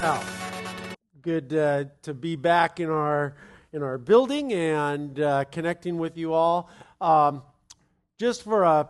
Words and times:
Well, 0.00 0.24
good 1.22 1.52
uh, 1.52 1.84
to 2.02 2.14
be 2.14 2.36
back 2.36 2.78
in 2.78 2.88
our 2.88 3.34
in 3.72 3.82
our 3.82 3.98
building 3.98 4.52
and 4.52 5.18
uh, 5.18 5.44
connecting 5.50 5.98
with 5.98 6.16
you 6.16 6.34
all. 6.34 6.70
Um, 7.00 7.42
just 8.16 8.44
for 8.44 8.62
a 8.62 8.88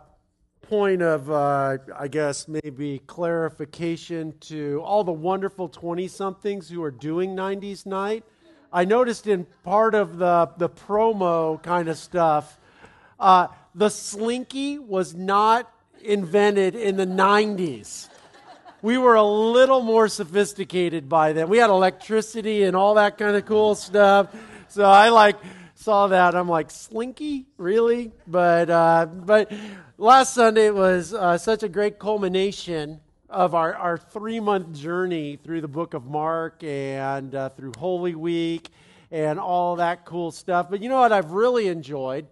point 0.61 1.01
of, 1.01 1.31
uh, 1.31 1.77
I 1.97 2.07
guess, 2.09 2.47
maybe 2.47 2.99
clarification 3.07 4.35
to 4.41 4.83
all 4.85 5.03
the 5.03 5.11
wonderful 5.11 5.67
20 5.67 6.07
somethings 6.07 6.69
who 6.69 6.83
are 6.83 6.91
doing 6.91 7.35
90s 7.35 7.87
night. 7.87 8.23
I 8.71 8.85
noticed 8.85 9.25
in 9.25 9.47
part 9.63 9.95
of 9.95 10.19
the, 10.19 10.51
the 10.57 10.69
promo 10.69 11.61
kind 11.63 11.89
of 11.89 11.97
stuff, 11.97 12.59
uh, 13.19 13.47
the 13.73 13.89
slinky 13.89 14.77
was 14.77 15.15
not 15.15 15.71
invented 16.03 16.75
in 16.75 16.97
the 16.97 17.07
90s 17.07 18.08
we 18.81 18.97
were 18.97 19.15
a 19.15 19.23
little 19.23 19.81
more 19.81 20.07
sophisticated 20.07 21.09
by 21.09 21.33
then. 21.33 21.49
We 21.49 21.57
had 21.57 21.69
electricity 21.69 22.63
and 22.63 22.75
all 22.75 22.95
that 22.95 23.17
kind 23.17 23.35
of 23.35 23.45
cool 23.45 23.75
stuff. 23.75 24.33
So 24.69 24.85
I 24.85 25.09
like 25.09 25.35
saw 25.75 26.07
that. 26.07 26.35
I'm 26.35 26.47
like, 26.47 26.71
Slinky, 26.71 27.45
really? 27.57 28.11
But 28.27 28.69
uh, 28.69 29.05
but 29.05 29.51
last 29.97 30.33
Sunday 30.33 30.69
was 30.69 31.13
uh, 31.13 31.37
such 31.37 31.63
a 31.63 31.69
great 31.69 31.99
culmination 31.99 33.01
of 33.29 33.53
our, 33.53 33.75
our 33.75 33.97
three 33.97 34.39
month 34.39 34.73
journey 34.73 35.37
through 35.37 35.61
the 35.61 35.67
book 35.67 35.93
of 35.93 36.05
Mark 36.05 36.63
and 36.63 37.35
uh, 37.35 37.49
through 37.49 37.73
Holy 37.77 38.15
Week 38.15 38.69
and 39.11 39.39
all 39.39 39.75
that 39.77 40.05
cool 40.05 40.31
stuff. 40.31 40.67
But 40.69 40.81
you 40.81 40.89
know 40.89 40.99
what 40.99 41.11
I've 41.11 41.31
really 41.31 41.67
enjoyed 41.67 42.27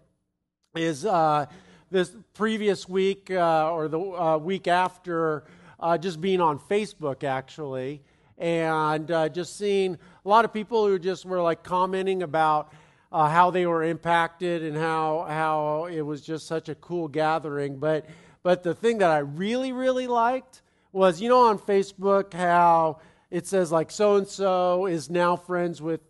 is 0.76 1.06
uh, 1.06 1.46
this 1.92 2.16
previous 2.34 2.88
week 2.88 3.32
uh, 3.32 3.72
or 3.72 3.88
the 3.88 4.00
uh, 4.00 4.38
week 4.38 4.68
after 4.68 5.44
uh, 5.80 5.98
just 5.98 6.22
being 6.22 6.42
on 6.42 6.60
Facebook 6.60 7.24
actually, 7.24 8.02
and 8.38 9.10
uh, 9.12 9.30
just 9.30 9.58
seeing 9.58 9.98
a 10.26 10.30
lot 10.30 10.46
of 10.46 10.54
people 10.54 10.88
who 10.88 11.00
just 11.00 11.26
were 11.26 11.42
like 11.42 11.64
commenting 11.64 12.24
about 12.24 12.74
uh, 13.12 13.30
how 13.30 13.52
they 13.52 13.66
were 13.66 13.84
impacted 13.84 14.64
and 14.64 14.76
how 14.76 15.26
how 15.28 15.86
it 15.86 16.02
was 16.02 16.22
just 16.22 16.48
such 16.48 16.70
a 16.70 16.76
cool 16.76 17.08
gathering. 17.08 17.78
But 17.78 18.06
but 18.44 18.64
the 18.64 18.76
thing 18.76 19.00
that 19.00 19.12
I 19.12 19.20
really 19.20 19.72
really 19.72 20.08
liked 20.08 20.62
was 20.92 21.22
you 21.22 21.30
know 21.30 21.48
on 21.48 21.60
Facebook 21.60 22.34
how 22.34 23.00
it 23.30 23.46
says 23.46 23.72
like 23.72 23.92
so 23.92 24.16
and 24.16 24.28
so 24.28 24.86
is 24.86 25.10
now 25.10 25.36
friends 25.36 25.82
with 25.82 26.02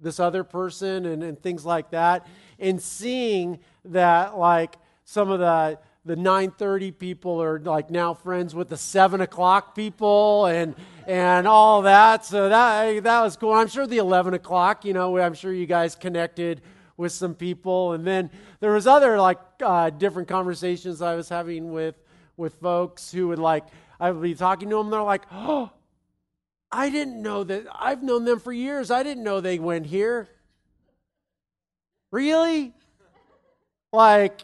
this 0.00 0.20
other 0.20 0.44
person 0.44 1.06
and, 1.06 1.22
and 1.22 1.40
things 1.42 1.64
like 1.64 1.90
that 1.90 2.26
and 2.58 2.80
seeing 2.80 3.58
that 3.84 4.38
like 4.38 4.76
some 5.04 5.30
of 5.30 5.40
the 5.40 5.78
the 6.04 6.16
9:30 6.16 6.98
people 6.98 7.42
are 7.42 7.58
like 7.58 7.90
now 7.90 8.14
friends 8.14 8.54
with 8.54 8.68
the 8.68 8.76
7 8.76 9.20
o'clock 9.20 9.74
people 9.74 10.46
and 10.46 10.74
and 11.06 11.46
all 11.46 11.82
that. 11.82 12.24
So 12.24 12.48
that 12.48 13.02
that 13.04 13.20
was 13.22 13.36
cool. 13.36 13.52
I'm 13.52 13.68
sure 13.68 13.86
the 13.86 13.98
11 13.98 14.34
o'clock, 14.34 14.84
you 14.84 14.92
know, 14.92 15.18
I'm 15.18 15.34
sure 15.34 15.52
you 15.52 15.66
guys 15.66 15.94
connected 15.94 16.62
with 16.96 17.12
some 17.12 17.34
people, 17.34 17.92
and 17.92 18.04
then 18.06 18.30
there 18.60 18.72
was 18.72 18.86
other 18.86 19.20
like 19.20 19.38
uh, 19.62 19.90
different 19.90 20.28
conversations 20.28 21.00
I 21.02 21.14
was 21.14 21.28
having 21.28 21.72
with 21.72 21.94
with 22.36 22.54
folks 22.54 23.12
who 23.12 23.28
would 23.28 23.38
like 23.38 23.64
I 24.00 24.10
would 24.10 24.22
be 24.22 24.34
talking 24.34 24.70
to 24.70 24.76
them. 24.76 24.90
They're 24.90 25.02
like, 25.02 25.22
oh. 25.32 25.70
I 26.70 26.90
didn't 26.90 27.22
know 27.22 27.44
that. 27.44 27.66
I've 27.74 28.02
known 28.02 28.24
them 28.24 28.40
for 28.40 28.52
years. 28.52 28.90
I 28.90 29.02
didn't 29.02 29.24
know 29.24 29.40
they 29.40 29.58
went 29.58 29.86
here. 29.86 30.28
Really? 32.10 32.74
Like, 33.92 34.42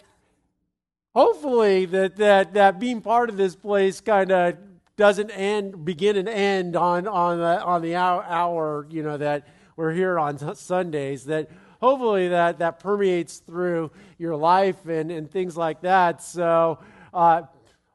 hopefully 1.15 1.87
that, 1.87 2.17
that, 2.17 2.55
that 2.55 2.79
being 2.79 3.01
part 3.01 3.29
of 3.29 3.37
this 3.37 3.55
place 3.55 4.01
kind 4.01 4.31
of 4.33 4.57
doesn't 4.97 5.31
end, 5.31 5.85
begin 5.85 6.17
and 6.17 6.29
end 6.29 6.77
on, 6.77 7.09
on 7.09 7.39
the, 7.39 7.63
on 7.63 7.83
the 7.83 7.95
hour, 7.97 8.25
hour, 8.25 8.87
you 8.91 9.03
know, 9.03 9.17
that 9.17 9.47
we're 9.77 9.93
here 9.93 10.19
on 10.19 10.55
Sundays, 10.55 11.25
that 11.25 11.51
hopefully 11.81 12.29
that, 12.29 12.59
that 12.59 12.79
permeates 12.79 13.39
through 13.39 13.91
your 14.19 14.37
life 14.37 14.87
and, 14.87 15.11
and 15.11 15.31
things 15.31 15.57
like 15.57 15.81
that. 15.83 16.23
So 16.23 16.79
uh, 17.13 17.43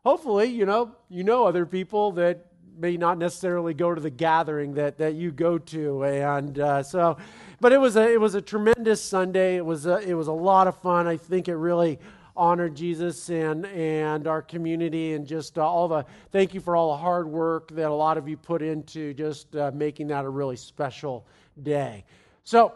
hopefully, 0.03 0.47
you 0.47 0.65
know, 0.65 0.95
you 1.09 1.23
know 1.23 1.45
other 1.45 1.65
people 1.65 2.11
that 2.13 2.45
may 2.77 2.95
not 2.97 3.17
necessarily 3.17 3.73
go 3.73 3.93
to 3.93 3.99
the 3.99 4.09
gathering 4.09 4.73
that, 4.75 4.97
that 4.97 5.15
you 5.15 5.31
go 5.31 5.57
to. 5.57 6.03
And 6.03 6.59
uh, 6.59 6.83
so, 6.83 7.17
but 7.59 7.71
it 7.71 7.79
was 7.79 7.95
a, 7.95 8.11
it 8.11 8.19
was 8.19 8.35
a 8.35 8.41
tremendous 8.41 9.01
Sunday. 9.01 9.57
It 9.57 9.65
was 9.65 9.85
a, 9.85 9.97
it 9.99 10.13
was 10.13 10.27
a 10.27 10.33
lot 10.33 10.67
of 10.67 10.77
fun. 10.77 11.07
I 11.07 11.17
think 11.17 11.47
it 11.47 11.55
really 11.55 11.99
honor 12.39 12.69
Jesus 12.69 13.29
and, 13.29 13.65
and 13.65 14.25
our 14.25 14.41
community 14.41 15.13
and 15.13 15.27
just 15.27 15.57
uh, 15.57 15.67
all 15.67 15.89
the 15.89 16.05
thank 16.31 16.53
you 16.53 16.61
for 16.61 16.73
all 16.73 16.91
the 16.91 16.97
hard 16.97 17.27
work 17.27 17.69
that 17.71 17.89
a 17.89 17.93
lot 17.93 18.17
of 18.17 18.29
you 18.29 18.37
put 18.37 18.61
into 18.61 19.13
just 19.13 19.53
uh, 19.57 19.71
making 19.73 20.07
that 20.07 20.23
a 20.23 20.29
really 20.29 20.55
special 20.55 21.27
day. 21.61 22.05
So 22.45 22.73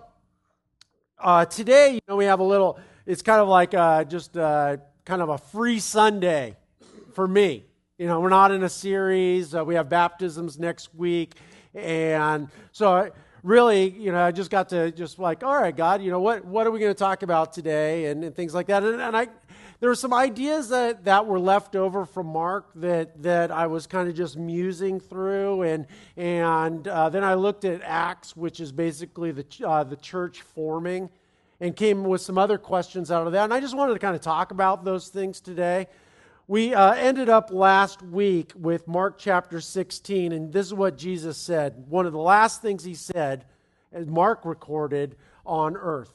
uh, 1.18 1.46
today, 1.46 1.94
you 1.94 2.02
know, 2.10 2.18
we 2.18 2.26
have 2.26 2.42
a 2.42 2.44
little, 2.44 2.78
it's 3.06 3.22
kind 3.22 3.40
of 3.40 3.48
like 3.48 3.74
uh, 3.74 4.04
just 4.04 4.36
uh, 4.36 4.78
kind 5.06 5.22
of 5.22 5.30
a 5.30 5.38
free 5.38 5.80
Sunday 5.80 6.58
for 7.14 7.26
me. 7.26 7.64
You 7.98 8.08
know, 8.08 8.20
we're 8.20 8.28
not 8.28 8.52
in 8.52 8.64
a 8.64 8.70
series, 8.70 9.56
uh, 9.56 9.64
we 9.64 9.76
have 9.76 9.88
baptisms 9.88 10.60
next 10.60 10.94
week. 10.94 11.36
And 11.74 12.50
so, 12.74 13.12
really, 13.44 13.90
you 13.90 14.12
know, 14.12 14.24
I 14.24 14.32
just 14.32 14.50
got 14.50 14.70
to 14.70 14.92
just 14.92 15.20
like, 15.20 15.44
all 15.44 15.56
right, 15.56 15.76
God, 15.76 16.02
you 16.02 16.12
know, 16.12 16.20
what, 16.20 16.44
what 16.46 16.68
are 16.68 16.72
we 16.72 16.80
going 16.80 16.94
to 16.94 16.98
talk 16.98 17.24
about 17.24 17.54
today 17.54 18.06
and, 18.06 18.24
and 18.24 18.36
things 18.36 18.54
like 18.54 18.68
that. 18.68 18.84
And, 18.84 19.00
and 19.00 19.16
I, 19.16 19.28
there 19.84 19.90
were 19.90 19.96
some 19.96 20.14
ideas 20.14 20.70
that, 20.70 21.04
that 21.04 21.26
were 21.26 21.38
left 21.38 21.76
over 21.76 22.06
from 22.06 22.28
Mark 22.28 22.72
that, 22.76 23.22
that 23.22 23.52
I 23.52 23.68
was 23.68 23.86
kind 23.86 24.08
of 24.08 24.16
just 24.16 24.38
musing 24.38 24.98
through. 24.98 25.64
And, 25.64 25.88
and 26.16 26.88
uh, 26.88 27.10
then 27.10 27.22
I 27.22 27.34
looked 27.34 27.66
at 27.66 27.82
Acts, 27.84 28.34
which 28.34 28.62
is 28.62 28.72
basically 28.72 29.34
the, 29.34 29.46
uh, 29.68 29.84
the 29.84 29.98
church 29.98 30.42
forming, 30.42 31.10
and 31.60 31.76
came 31.76 32.06
with 32.06 32.22
some 32.22 32.38
other 32.38 32.58
questions 32.58 33.12
out 33.12 33.28
of 33.28 33.34
that. 33.34 33.44
And 33.44 33.54
I 33.54 33.60
just 33.60 33.76
wanted 33.76 33.92
to 33.92 34.00
kind 34.00 34.16
of 34.16 34.22
talk 34.22 34.52
about 34.52 34.86
those 34.86 35.10
things 35.10 35.42
today. 35.42 35.88
We 36.48 36.74
uh, 36.74 36.94
ended 36.94 37.28
up 37.28 37.52
last 37.52 38.02
week 38.02 38.54
with 38.56 38.88
Mark 38.88 39.18
chapter 39.18 39.60
16, 39.60 40.32
and 40.32 40.54
this 40.54 40.68
is 40.68 40.74
what 40.74 40.98
Jesus 40.98 41.38
said. 41.38 41.90
One 41.90 42.06
of 42.06 42.14
the 42.14 42.20
last 42.20 42.62
things 42.62 42.86
he 42.86 42.96
said, 42.96 43.44
as 43.92 44.08
Mark 44.08 44.46
recorded 44.46 45.18
on 45.46 45.76
earth. 45.76 46.14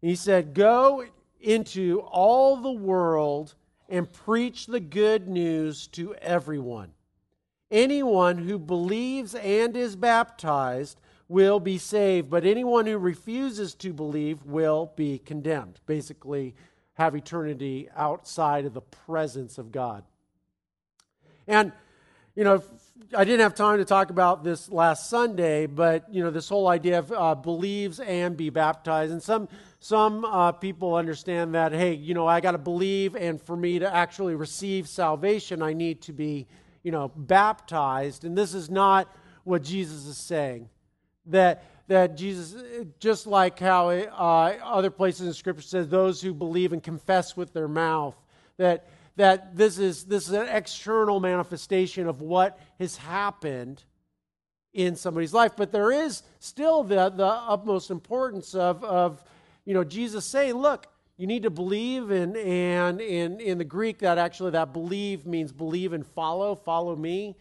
He 0.00 0.14
said, 0.14 0.54
Go 0.54 1.04
into 1.42 2.00
all 2.00 2.56
the 2.56 2.72
world 2.72 3.54
and 3.88 4.10
preach 4.10 4.66
the 4.66 4.80
good 4.80 5.28
news 5.28 5.86
to 5.88 6.14
everyone. 6.16 6.92
Anyone 7.70 8.38
who 8.38 8.58
believes 8.58 9.34
and 9.34 9.76
is 9.76 9.96
baptized 9.96 11.00
will 11.28 11.60
be 11.60 11.78
saved, 11.78 12.28
but 12.28 12.44
anyone 12.44 12.86
who 12.86 12.98
refuses 12.98 13.74
to 13.74 13.92
believe 13.92 14.44
will 14.44 14.92
be 14.96 15.18
condemned. 15.18 15.80
Basically, 15.86 16.54
have 16.94 17.14
eternity 17.14 17.88
outside 17.96 18.66
of 18.66 18.74
the 18.74 18.82
presence 18.82 19.56
of 19.56 19.72
God. 19.72 20.04
And, 21.46 21.72
you 22.34 22.44
know, 22.44 22.62
I 23.16 23.24
didn't 23.24 23.40
have 23.40 23.54
time 23.54 23.78
to 23.78 23.84
talk 23.84 24.10
about 24.10 24.44
this 24.44 24.70
last 24.70 25.10
Sunday, 25.10 25.66
but, 25.66 26.12
you 26.12 26.22
know, 26.22 26.30
this 26.30 26.48
whole 26.48 26.68
idea 26.68 26.98
of 26.98 27.12
uh, 27.12 27.34
believes 27.34 28.00
and 28.00 28.36
be 28.36 28.50
baptized. 28.50 29.12
And 29.12 29.22
some 29.22 29.48
some 29.80 30.24
uh, 30.24 30.52
people 30.52 30.94
understand 30.94 31.54
that, 31.54 31.72
hey, 31.72 31.94
you 31.94 32.14
know, 32.14 32.26
I 32.26 32.40
got 32.40 32.52
to 32.52 32.58
believe, 32.58 33.16
and 33.16 33.40
for 33.40 33.56
me 33.56 33.80
to 33.80 33.92
actually 33.92 34.34
receive 34.34 34.88
salvation, 34.88 35.62
I 35.62 35.72
need 35.72 36.02
to 36.02 36.12
be, 36.12 36.46
you 36.82 36.92
know, 36.92 37.08
baptized. 37.16 38.24
And 38.24 38.38
this 38.38 38.54
is 38.54 38.70
not 38.70 39.12
what 39.44 39.62
Jesus 39.62 40.06
is 40.06 40.16
saying. 40.16 40.68
That 41.26 41.64
that 41.88 42.16
Jesus, 42.16 42.62
just 43.00 43.26
like 43.26 43.58
how 43.58 43.90
uh, 43.90 44.56
other 44.62 44.90
places 44.90 45.26
in 45.26 45.32
Scripture 45.32 45.62
says, 45.62 45.88
those 45.88 46.22
who 46.22 46.32
believe 46.32 46.72
and 46.72 46.82
confess 46.82 47.36
with 47.36 47.52
their 47.52 47.68
mouth, 47.68 48.16
that 48.56 48.86
that 49.16 49.56
this 49.56 49.78
is 49.78 50.04
this 50.04 50.28
is 50.28 50.32
an 50.32 50.48
external 50.48 51.20
manifestation 51.20 52.06
of 52.06 52.20
what 52.22 52.58
has 52.78 52.96
happened 52.96 53.82
in 54.72 54.96
somebody's 54.96 55.34
life. 55.34 55.52
But 55.56 55.72
there 55.72 55.90
is 55.90 56.22
still 56.38 56.82
the 56.82 57.10
the 57.10 57.26
utmost 57.26 57.90
importance 57.90 58.54
of 58.54 58.82
of 58.84 59.22
you 59.64 59.74
know, 59.74 59.84
Jesus 59.84 60.24
saying, 60.24 60.54
look, 60.54 60.86
you 61.16 61.26
need 61.26 61.44
to 61.44 61.50
believe 61.50 62.10
in 62.10 62.36
and 62.36 63.00
in 63.00 63.40
in 63.40 63.58
the 63.58 63.64
Greek 63.64 63.98
that 63.98 64.18
actually 64.18 64.52
that 64.52 64.72
believe 64.72 65.26
means 65.26 65.52
believe 65.52 65.92
and 65.92 66.06
follow, 66.06 66.54
follow 66.54 66.96
me. 66.96 67.36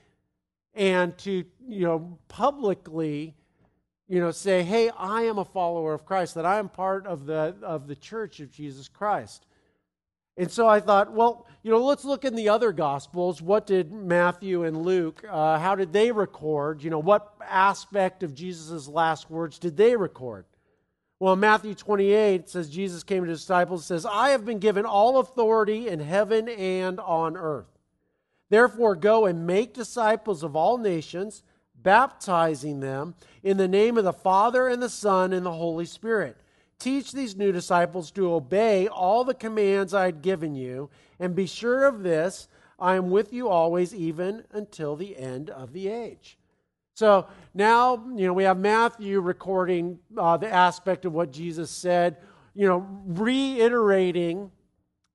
And 0.73 1.17
to, 1.19 1.43
you 1.67 1.85
know, 1.85 2.17
publicly, 2.27 3.35
you 4.07 4.19
know, 4.19 4.31
say, 4.31 4.63
hey, 4.63 4.89
I 4.97 5.23
am 5.23 5.37
a 5.37 5.45
follower 5.45 5.93
of 5.93 6.05
Christ, 6.05 6.35
that 6.35 6.45
I 6.45 6.59
am 6.59 6.69
part 6.69 7.07
of 7.07 7.25
the 7.25 7.55
of 7.61 7.87
the 7.87 7.95
church 7.95 8.39
of 8.39 8.51
Jesus 8.51 8.87
Christ. 8.87 9.45
And 10.37 10.49
so 10.49 10.67
I 10.67 10.79
thought, 10.79 11.11
well, 11.11 11.45
you 11.63 11.71
know, 11.71 11.83
let's 11.83 12.05
look 12.05 12.25
in 12.25 12.35
the 12.35 12.49
other 12.49 12.71
Gospels. 12.71 13.41
What 13.41 13.67
did 13.67 13.91
Matthew 13.91 14.63
and 14.63 14.83
Luke, 14.83 15.23
uh, 15.29 15.59
how 15.59 15.75
did 15.75 15.93
they 15.93 16.11
record? 16.11 16.83
You 16.83 16.89
know, 16.89 16.99
what 16.99 17.35
aspect 17.47 18.23
of 18.23 18.33
Jesus' 18.33 18.87
last 18.87 19.29
words 19.29 19.59
did 19.59 19.77
they 19.77 19.95
record? 19.95 20.45
Well, 21.19 21.35
Matthew 21.35 21.75
28, 21.75 22.49
says 22.49 22.67
Jesus 22.67 23.03
came 23.03 23.23
to 23.23 23.29
his 23.29 23.41
disciples 23.41 23.85
says, 23.85 24.07
I 24.07 24.29
have 24.29 24.43
been 24.43 24.57
given 24.57 24.85
all 24.85 25.19
authority 25.19 25.87
in 25.87 25.99
heaven 25.99 26.49
and 26.49 26.99
on 26.99 27.37
earth. 27.37 27.67
Therefore, 28.49 28.95
go 28.95 29.27
and 29.27 29.45
make 29.45 29.73
disciples 29.73 30.41
of 30.41 30.55
all 30.55 30.79
nations, 30.79 31.43
baptizing 31.75 32.79
them 32.79 33.13
in 33.43 33.57
the 33.57 33.67
name 33.67 33.99
of 33.99 34.03
the 34.03 34.11
Father 34.11 34.67
and 34.67 34.81
the 34.81 34.89
Son 34.89 35.31
and 35.31 35.45
the 35.45 35.51
Holy 35.51 35.85
Spirit. 35.85 36.37
Teach 36.81 37.11
these 37.11 37.35
new 37.35 37.51
disciples 37.51 38.09
to 38.11 38.33
obey 38.33 38.87
all 38.87 39.23
the 39.23 39.35
commands 39.35 39.93
I 39.93 40.05
had 40.05 40.23
given 40.23 40.55
you, 40.55 40.89
and 41.19 41.35
be 41.35 41.45
sure 41.45 41.85
of 41.85 42.01
this 42.01 42.47
I 42.79 42.95
am 42.95 43.11
with 43.11 43.31
you 43.31 43.49
always, 43.49 43.93
even 43.93 44.45
until 44.51 44.95
the 44.95 45.15
end 45.15 45.51
of 45.51 45.73
the 45.73 45.89
age. 45.89 46.39
So 46.95 47.27
now, 47.53 48.03
you 48.15 48.25
know, 48.25 48.33
we 48.33 48.45
have 48.45 48.57
Matthew 48.57 49.19
recording 49.19 49.99
uh, 50.17 50.37
the 50.37 50.51
aspect 50.51 51.05
of 51.05 51.13
what 51.13 51.31
Jesus 51.31 51.69
said, 51.69 52.17
you 52.55 52.65
know, 52.65 52.87
reiterating 53.05 54.49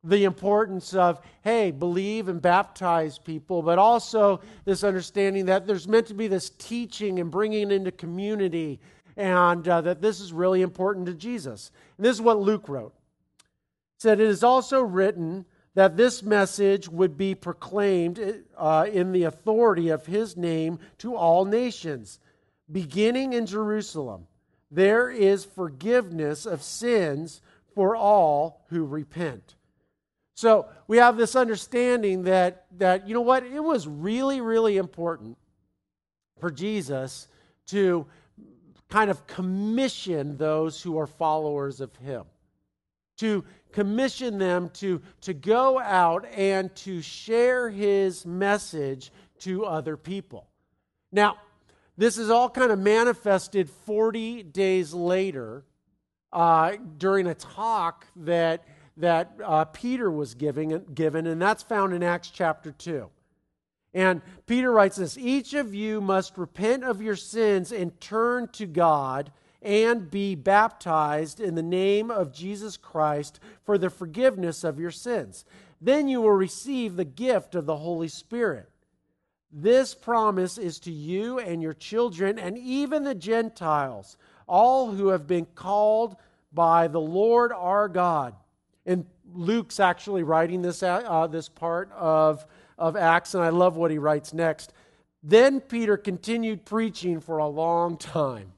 the 0.05 0.23
importance 0.23 0.95
of, 0.95 1.21
hey, 1.43 1.73
believe 1.73 2.29
and 2.29 2.41
baptize 2.41 3.19
people, 3.19 3.61
but 3.61 3.77
also 3.77 4.41
this 4.65 4.85
understanding 4.85 5.47
that 5.47 5.67
there's 5.67 5.89
meant 5.89 6.07
to 6.07 6.15
be 6.15 6.29
this 6.29 6.51
teaching 6.51 7.19
and 7.19 7.29
bringing 7.29 7.73
into 7.73 7.91
community, 7.91 8.79
and 9.17 9.67
uh, 9.67 9.81
that 9.81 10.03
this 10.03 10.21
is 10.21 10.33
really 10.33 10.63
important 10.63 11.07
to 11.07 11.15
Jesus. 11.15 11.71
And 11.97 12.05
this 12.05 12.17
is 12.17 12.23
what 12.23 12.39
Luke 12.39 12.69
wrote. 12.69 12.95
It 13.39 14.03
said, 14.03 14.21
It 14.21 14.29
is 14.29 14.45
also 14.45 14.83
written 14.83 15.47
that 15.75 15.97
this 15.97 16.23
message 16.23 16.89
would 16.89 17.19
be 17.19 17.35
proclaimed 17.35 18.45
uh, 18.57 18.87
in 18.91 19.13
the 19.13 19.25
authority 19.25 19.91
of 19.91 20.07
his 20.07 20.37
name 20.37 20.79
to 20.99 21.15
all 21.15 21.45
nations, 21.45 22.19
beginning 22.71 23.35
in 23.35 23.47
Jerusalem. 23.47 24.27
There 24.71 25.11
is 25.11 25.45
forgiveness 25.45 26.47
of 26.47 26.63
sins 26.63 27.43
for 27.75 27.95
all 27.95 28.65
who 28.71 28.85
repent. 28.85 29.55
So 30.35 30.67
we 30.89 30.97
have 30.97 31.17
this 31.17 31.37
understanding 31.37 32.23
that, 32.25 32.67
that, 32.79 33.07
you 33.07 33.15
know 33.15 33.21
what, 33.21 33.45
it 33.45 33.61
was 33.61 33.87
really, 33.87 34.41
really 34.41 34.77
important 34.77 35.37
for 36.41 36.51
Jesus 36.51 37.29
to 37.69 38.07
kind 38.89 39.11
of 39.11 39.27
commission 39.27 40.37
those 40.37 40.83
who 40.83 40.99
are 40.99 41.07
followers 41.07 41.81
of 41.81 41.95
him, 41.97 42.25
to 43.19 43.45
commission 43.73 44.39
them 44.39 44.71
to, 44.71 45.01
to 45.21 45.35
go 45.35 45.79
out 45.79 46.27
and 46.35 46.75
to 46.77 47.03
share 47.03 47.69
his 47.69 48.25
message 48.25 49.11
to 49.41 49.65
other 49.65 49.97
people. 49.97 50.47
Now, 51.13 51.37
this 51.97 52.19
is 52.19 52.31
all 52.31 52.49
kind 52.51 52.71
of 52.71 52.79
manifested 52.79 53.71
40 53.71 54.43
days 54.45 54.93
later 54.93 55.65
uh, 56.33 56.73
during 56.99 57.27
a 57.27 57.35
talk 57.35 58.07
that 58.17 58.65
that 58.97 59.33
uh, 59.45 59.65
Peter 59.67 60.11
was 60.11 60.35
giving, 60.35 60.83
given, 60.95 61.27
and 61.27 61.41
that's 61.41 61.63
found 61.63 61.93
in 61.93 62.03
Acts 62.03 62.31
chapter 62.31 62.73
2. 62.73 63.09
And 63.97 64.21
Peter 64.47 64.71
writes 64.71 64.97
this 64.97 65.17
Each 65.17 65.55
of 65.55 65.75
you 65.75 66.03
must 66.03 66.37
repent 66.37 66.85
of 66.85 67.01
your 67.01 67.17
sins 67.17 67.73
and 67.73 67.99
turn 67.99 68.49
to 68.49 68.67
God 68.67 69.33
and 69.63 70.11
be 70.11 70.35
baptized 70.35 71.41
in 71.41 71.55
the 71.55 71.63
name 71.63 72.11
of 72.11 72.31
Jesus 72.31 72.77
Christ 72.77 73.41
for 73.65 73.79
the 73.79 73.89
forgiveness 73.89 74.65
of 74.65 74.79
your 74.79 74.91
sins. 74.91 75.47
Then 75.81 76.09
you 76.09 76.21
will 76.21 76.33
receive 76.33 76.97
the 76.97 77.07
gift 77.07 77.55
of 77.55 77.65
the 77.65 77.79
Holy 77.79 78.09
Spirit. 78.09 78.69
This 79.51 79.95
promise 79.95 80.59
is 80.59 80.79
to 80.81 80.93
you 80.93 81.39
and 81.39 81.63
your 81.63 81.73
children 81.73 82.39
and 82.39 82.59
even 82.59 83.03
the 83.03 83.15
Gentiles, 83.15 84.19
all 84.47 84.93
who 84.93 85.09
have 85.09 85.27
been 85.27 85.47
called 85.55 86.17
by 86.53 86.87
the 86.87 87.01
Lord 87.01 87.51
our 87.51 87.89
God. 87.89 88.35
And 88.85 89.07
Luke's 89.33 89.81
actually 89.81 90.23
writing 90.23 90.61
this, 90.61 90.83
uh, 90.83 91.27
this 91.29 91.49
part 91.49 91.91
of, 91.93 92.45
of 92.79 92.97
Acts, 92.97 93.35
and 93.35 93.43
I 93.43 93.49
love 93.49 93.77
what 93.77 93.91
he 93.91 93.99
writes 93.99 94.33
next. 94.33 94.73
Then 95.23 95.61
Peter 95.61 95.97
continued 95.97 96.65
preaching 96.65 97.21
for 97.21 97.39
a 97.39 97.49
long 97.49 97.97
time. 97.97 98.53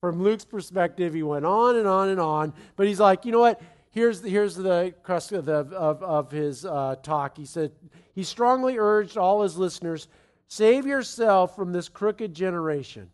From 0.00 0.22
Luke's 0.22 0.44
perspective, 0.44 1.12
he 1.12 1.22
went 1.22 1.44
on 1.44 1.76
and 1.76 1.86
on 1.86 2.08
and 2.08 2.20
on, 2.20 2.52
but 2.76 2.86
he's 2.86 3.00
like, 3.00 3.24
you 3.24 3.32
know 3.32 3.40
what? 3.40 3.60
Here's 3.90 4.20
the, 4.20 4.30
here's 4.30 4.54
the 4.54 4.94
crust 5.02 5.32
of, 5.32 5.44
the, 5.46 5.54
of, 5.54 6.02
of 6.02 6.30
his 6.30 6.64
uh, 6.64 6.96
talk. 7.02 7.36
He 7.36 7.46
said, 7.46 7.72
he 8.14 8.22
strongly 8.22 8.78
urged 8.78 9.16
all 9.16 9.42
his 9.42 9.56
listeners 9.56 10.08
save 10.48 10.86
yourself 10.86 11.54
from 11.54 11.72
this 11.72 11.88
crooked 11.88 12.32
generation. 12.32 13.10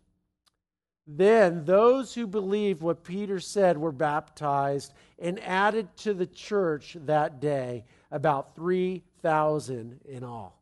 Then 1.07 1.65
those 1.65 2.13
who 2.15 2.25
believed 2.25 2.81
what 2.81 3.03
Peter 3.03 3.39
said 3.39 3.77
were 3.77 3.91
baptized 3.91 4.93
and 5.19 5.39
added 5.43 5.95
to 5.97 6.13
the 6.13 6.25
church 6.25 6.97
that 7.05 7.39
day 7.39 7.83
about 8.15 8.55
3,000 8.55 9.99
in 10.05 10.23
all. 10.23 10.61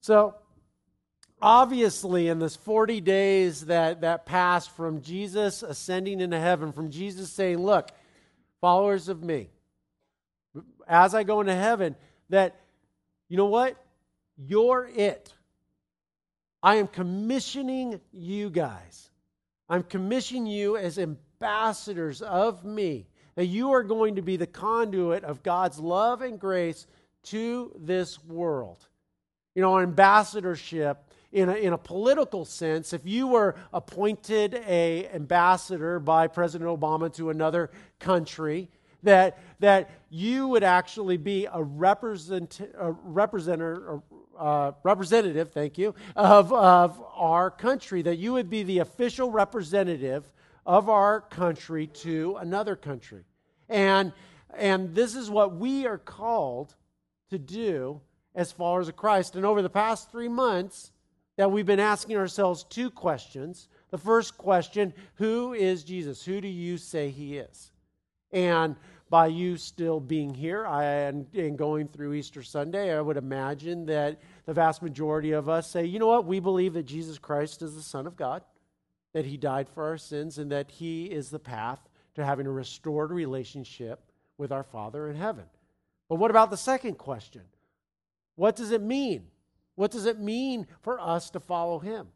So, 0.00 0.34
obviously, 1.40 2.28
in 2.28 2.38
this 2.38 2.56
40 2.56 3.00
days 3.00 3.66
that, 3.66 4.00
that 4.00 4.26
passed 4.26 4.70
from 4.70 5.02
Jesus 5.02 5.62
ascending 5.62 6.20
into 6.20 6.40
heaven, 6.40 6.72
from 6.72 6.90
Jesus 6.90 7.30
saying, 7.30 7.58
Look, 7.58 7.90
followers 8.60 9.08
of 9.08 9.22
me, 9.22 9.50
as 10.88 11.14
I 11.14 11.22
go 11.22 11.40
into 11.40 11.54
heaven, 11.54 11.94
that, 12.30 12.56
you 13.28 13.36
know 13.36 13.46
what? 13.46 13.76
You're 14.36 14.90
it. 14.96 15.32
I 16.62 16.76
am 16.76 16.86
commissioning 16.86 18.00
you 18.12 18.50
guys 18.50 19.10
I'm 19.72 19.84
commissioning 19.84 20.44
you 20.44 20.76
as 20.76 20.98
ambassadors 20.98 22.20
of 22.20 22.62
me, 22.62 23.06
that 23.34 23.46
you 23.46 23.72
are 23.72 23.82
going 23.82 24.16
to 24.16 24.22
be 24.22 24.36
the 24.36 24.46
conduit 24.46 25.24
of 25.24 25.42
God's 25.42 25.78
love 25.78 26.22
and 26.22 26.38
grace 26.38 26.86
to 27.24 27.72
this 27.78 28.22
world. 28.24 28.86
You 29.54 29.62
know, 29.62 29.78
ambassadorship 29.78 30.98
in 31.32 31.48
a, 31.48 31.54
in 31.54 31.72
a 31.72 31.78
political 31.78 32.44
sense, 32.44 32.92
if 32.92 33.06
you 33.06 33.26
were 33.26 33.54
appointed 33.72 34.54
a 34.66 35.08
ambassador 35.08 35.98
by 35.98 36.26
President 36.26 36.68
Obama 36.68 37.12
to 37.14 37.30
another 37.30 37.70
country, 37.98 38.68
that, 39.02 39.38
that 39.60 39.90
you 40.10 40.46
would 40.48 40.62
actually 40.62 41.16
be 41.16 41.46
a, 41.52 41.62
represent, 41.62 42.60
a 42.78 42.92
representative, 42.92 44.02
uh, 44.38 44.72
representative, 44.82 45.52
thank 45.52 45.78
you, 45.78 45.94
of, 46.16 46.52
of 46.52 47.02
our 47.14 47.50
country, 47.50 48.02
that 48.02 48.16
you 48.16 48.32
would 48.34 48.50
be 48.50 48.62
the 48.62 48.78
official 48.78 49.30
representative 49.30 50.30
of 50.66 50.88
our 50.88 51.20
country 51.20 51.86
to 51.86 52.36
another 52.40 52.76
country. 52.76 53.24
And, 53.68 54.12
and 54.56 54.94
this 54.94 55.14
is 55.14 55.30
what 55.30 55.56
we 55.56 55.86
are 55.86 55.98
called 55.98 56.74
to 57.30 57.38
do 57.38 58.00
as 58.34 58.52
followers 58.52 58.88
of 58.88 58.96
Christ. 58.96 59.36
And 59.36 59.44
over 59.44 59.62
the 59.62 59.70
past 59.70 60.10
three 60.10 60.28
months, 60.28 60.92
that 61.36 61.50
we've 61.50 61.66
been 61.66 61.80
asking 61.80 62.16
ourselves 62.16 62.64
two 62.64 62.90
questions. 62.90 63.68
The 63.90 63.98
first 63.98 64.36
question 64.36 64.92
Who 65.14 65.54
is 65.54 65.84
Jesus? 65.84 66.24
Who 66.24 66.40
do 66.40 66.48
you 66.48 66.78
say 66.78 67.10
he 67.10 67.38
is? 67.38 67.72
And 68.32 68.76
by 69.10 69.26
you 69.26 69.58
still 69.58 70.00
being 70.00 70.32
here 70.32 70.64
and, 70.64 71.26
and 71.34 71.58
going 71.58 71.86
through 71.88 72.14
Easter 72.14 72.42
Sunday, 72.42 72.96
I 72.96 73.00
would 73.00 73.18
imagine 73.18 73.84
that 73.86 74.20
the 74.46 74.54
vast 74.54 74.82
majority 74.82 75.32
of 75.32 75.50
us 75.50 75.70
say, 75.70 75.84
you 75.84 75.98
know 75.98 76.06
what, 76.06 76.24
we 76.24 76.40
believe 76.40 76.72
that 76.74 76.84
Jesus 76.84 77.18
Christ 77.18 77.60
is 77.60 77.74
the 77.74 77.82
Son 77.82 78.06
of 78.06 78.16
God, 78.16 78.42
that 79.12 79.26
He 79.26 79.36
died 79.36 79.68
for 79.68 79.84
our 79.84 79.98
sins, 79.98 80.38
and 80.38 80.50
that 80.52 80.70
He 80.70 81.06
is 81.06 81.30
the 81.30 81.38
path 81.38 81.88
to 82.14 82.24
having 82.24 82.46
a 82.46 82.52
restored 82.52 83.10
relationship 83.10 84.00
with 84.38 84.52
our 84.52 84.62
Father 84.62 85.08
in 85.08 85.16
heaven. 85.16 85.44
But 86.08 86.16
what 86.16 86.30
about 86.30 86.50
the 86.50 86.56
second 86.56 86.98
question? 86.98 87.42
What 88.36 88.56
does 88.56 88.70
it 88.70 88.82
mean? 88.82 89.24
What 89.74 89.90
does 89.90 90.06
it 90.06 90.18
mean 90.18 90.66
for 90.82 91.00
us 91.00 91.30
to 91.30 91.40
follow 91.40 91.78
Him? 91.78 92.08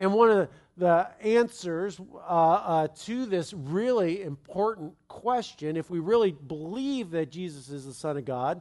And 0.00 0.12
one 0.12 0.30
of 0.30 0.48
the, 0.76 1.08
answers 1.20 2.00
uh, 2.14 2.18
uh, 2.18 2.88
to 3.04 3.26
this 3.26 3.52
really 3.52 4.22
important 4.22 4.94
question, 5.08 5.76
if 5.76 5.88
we 5.88 6.00
really 6.00 6.32
believe 6.32 7.10
that 7.12 7.30
Jesus 7.30 7.70
is 7.70 7.86
the 7.86 7.94
Son 7.94 8.16
of 8.16 8.24
God, 8.24 8.60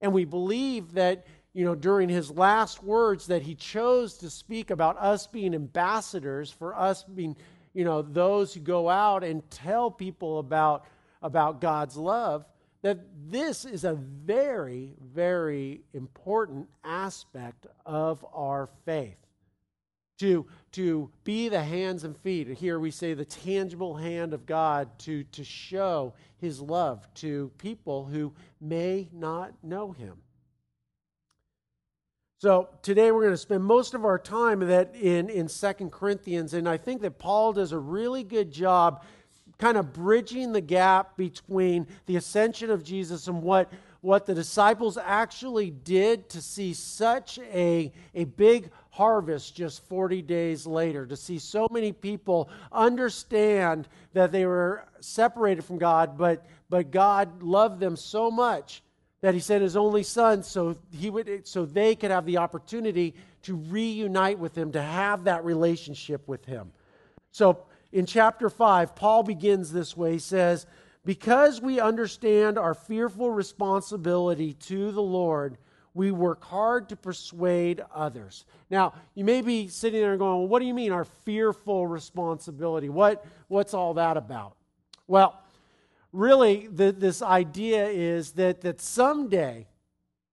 and 0.00 0.12
we 0.12 0.24
believe 0.24 0.92
that, 0.94 1.26
you 1.54 1.64
know, 1.64 1.76
during 1.76 2.08
his 2.08 2.30
last 2.32 2.82
words 2.82 3.28
that 3.28 3.42
he 3.42 3.54
chose 3.54 4.18
to 4.18 4.28
speak 4.28 4.70
about 4.70 4.98
us 4.98 5.28
being 5.28 5.54
ambassadors, 5.54 6.50
for 6.50 6.76
us 6.76 7.04
being, 7.04 7.36
you 7.72 7.84
know, 7.84 8.02
those 8.02 8.52
who 8.52 8.60
go 8.60 8.90
out 8.90 9.22
and 9.22 9.48
tell 9.50 9.90
people 9.90 10.40
about, 10.40 10.84
about 11.22 11.60
God's 11.60 11.96
love, 11.96 12.44
that 12.82 12.98
this 13.30 13.64
is 13.64 13.84
a 13.84 13.94
very, 13.94 14.94
very 15.00 15.80
important 15.94 16.68
aspect 16.82 17.66
of 17.86 18.26
our 18.34 18.68
faith 18.84 19.16
to, 20.18 20.44
to 20.72 21.08
be 21.22 21.48
the 21.48 21.62
hands 21.62 22.04
and 22.04 22.16
feet. 22.18 22.48
Here 22.48 22.78
we 22.78 22.90
say 22.90 23.14
the 23.14 23.24
tangible 23.24 23.94
hand 23.94 24.34
of 24.34 24.44
God 24.44 24.88
to, 25.00 25.22
to 25.24 25.44
show 25.44 26.14
his 26.36 26.60
love 26.60 27.06
to 27.14 27.50
people 27.58 28.04
who 28.04 28.32
may 28.60 29.08
not 29.12 29.52
know 29.62 29.92
him. 29.92 30.18
So 32.38 32.68
today 32.82 33.12
we're 33.12 33.22
going 33.22 33.32
to 33.32 33.38
spend 33.38 33.64
most 33.64 33.94
of 33.94 34.04
our 34.04 34.18
time 34.18 34.58
that 34.60 34.94
in, 34.96 35.30
in 35.30 35.46
2 35.46 35.72
Corinthians, 35.90 36.52
and 36.52 36.68
I 36.68 36.76
think 36.76 37.00
that 37.02 37.18
Paul 37.18 37.52
does 37.52 37.70
a 37.70 37.78
really 37.78 38.24
good 38.24 38.50
job 38.50 39.04
kind 39.56 39.76
of 39.76 39.92
bridging 39.92 40.52
the 40.52 40.60
gap 40.60 41.16
between 41.16 41.86
the 42.06 42.16
ascension 42.16 42.70
of 42.70 42.82
Jesus 42.82 43.28
and 43.28 43.40
what, 43.40 43.72
what 44.00 44.26
the 44.26 44.34
disciples 44.34 44.98
actually 44.98 45.70
did 45.70 46.28
to 46.30 46.42
see 46.42 46.74
such 46.74 47.38
a, 47.38 47.92
a 48.14 48.24
big 48.24 48.70
harvest 48.90 49.54
just 49.54 49.88
40 49.88 50.20
days 50.22 50.66
later, 50.66 51.06
to 51.06 51.16
see 51.16 51.38
so 51.38 51.68
many 51.70 51.92
people 51.92 52.50
understand 52.72 53.86
that 54.12 54.32
they 54.32 54.44
were 54.44 54.84
separated 55.00 55.62
from 55.62 55.78
God, 55.78 56.18
but, 56.18 56.44
but 56.68 56.90
God 56.90 57.44
loved 57.44 57.78
them 57.78 57.96
so 57.96 58.28
much 58.28 58.82
that 59.24 59.32
he 59.32 59.40
sent 59.40 59.62
his 59.62 59.74
only 59.74 60.02
son 60.02 60.42
so 60.42 60.76
he 60.90 61.08
would 61.08 61.48
so 61.48 61.64
they 61.64 61.94
could 61.94 62.10
have 62.10 62.26
the 62.26 62.36
opportunity 62.36 63.14
to 63.40 63.56
reunite 63.56 64.38
with 64.38 64.54
him 64.54 64.70
to 64.70 64.82
have 64.82 65.24
that 65.24 65.42
relationship 65.46 66.28
with 66.28 66.44
him 66.44 66.70
so 67.32 67.64
in 67.90 68.04
chapter 68.04 68.50
5 68.50 68.94
paul 68.94 69.22
begins 69.22 69.72
this 69.72 69.96
way 69.96 70.12
he 70.12 70.18
says 70.18 70.66
because 71.06 71.58
we 71.58 71.80
understand 71.80 72.58
our 72.58 72.74
fearful 72.74 73.30
responsibility 73.30 74.52
to 74.52 74.92
the 74.92 75.00
lord 75.00 75.56
we 75.94 76.10
work 76.10 76.44
hard 76.44 76.88
to 76.88 76.96
persuade 76.96 77.80
others. 77.94 78.46
Now, 78.68 78.94
you 79.14 79.24
may 79.24 79.42
be 79.42 79.68
sitting 79.68 80.00
there 80.00 80.16
going, 80.16 80.38
well, 80.40 80.48
what 80.48 80.58
do 80.58 80.66
you 80.66 80.74
mean, 80.74 80.90
our 80.90 81.04
fearful 81.04 81.86
responsibility? 81.86 82.88
What, 82.88 83.24
what's 83.46 83.74
all 83.74 83.94
that 83.94 84.16
about? 84.16 84.56
Well, 85.06 85.40
really, 86.14 86.68
the, 86.68 86.92
this 86.92 87.20
idea 87.20 87.86
is 87.88 88.32
that, 88.32 88.62
that 88.62 88.80
someday, 88.80 89.66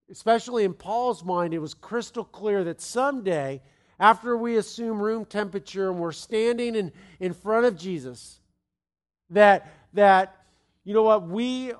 especially 0.10 0.64
in 0.64 0.74
Paul's 0.74 1.24
mind, 1.24 1.54
it 1.54 1.60
was 1.60 1.74
crystal 1.74 2.24
clear 2.24 2.64
that 2.64 2.80
someday, 2.80 3.62
after 4.00 4.38
we 4.38 4.58
assume 4.58 5.02
room 5.02 5.26
temperature 5.26 5.90
and 5.90 6.00
we're 6.00 6.12
standing 6.12 6.76
in, 6.76 6.92
in 7.20 7.34
front 7.34 7.66
of 7.66 7.78
Jesus, 7.78 8.40
that, 9.30 9.74
that, 9.94 10.46
you 10.84 10.94
know 10.94 11.04
what, 11.04 11.28
we, 11.28 11.74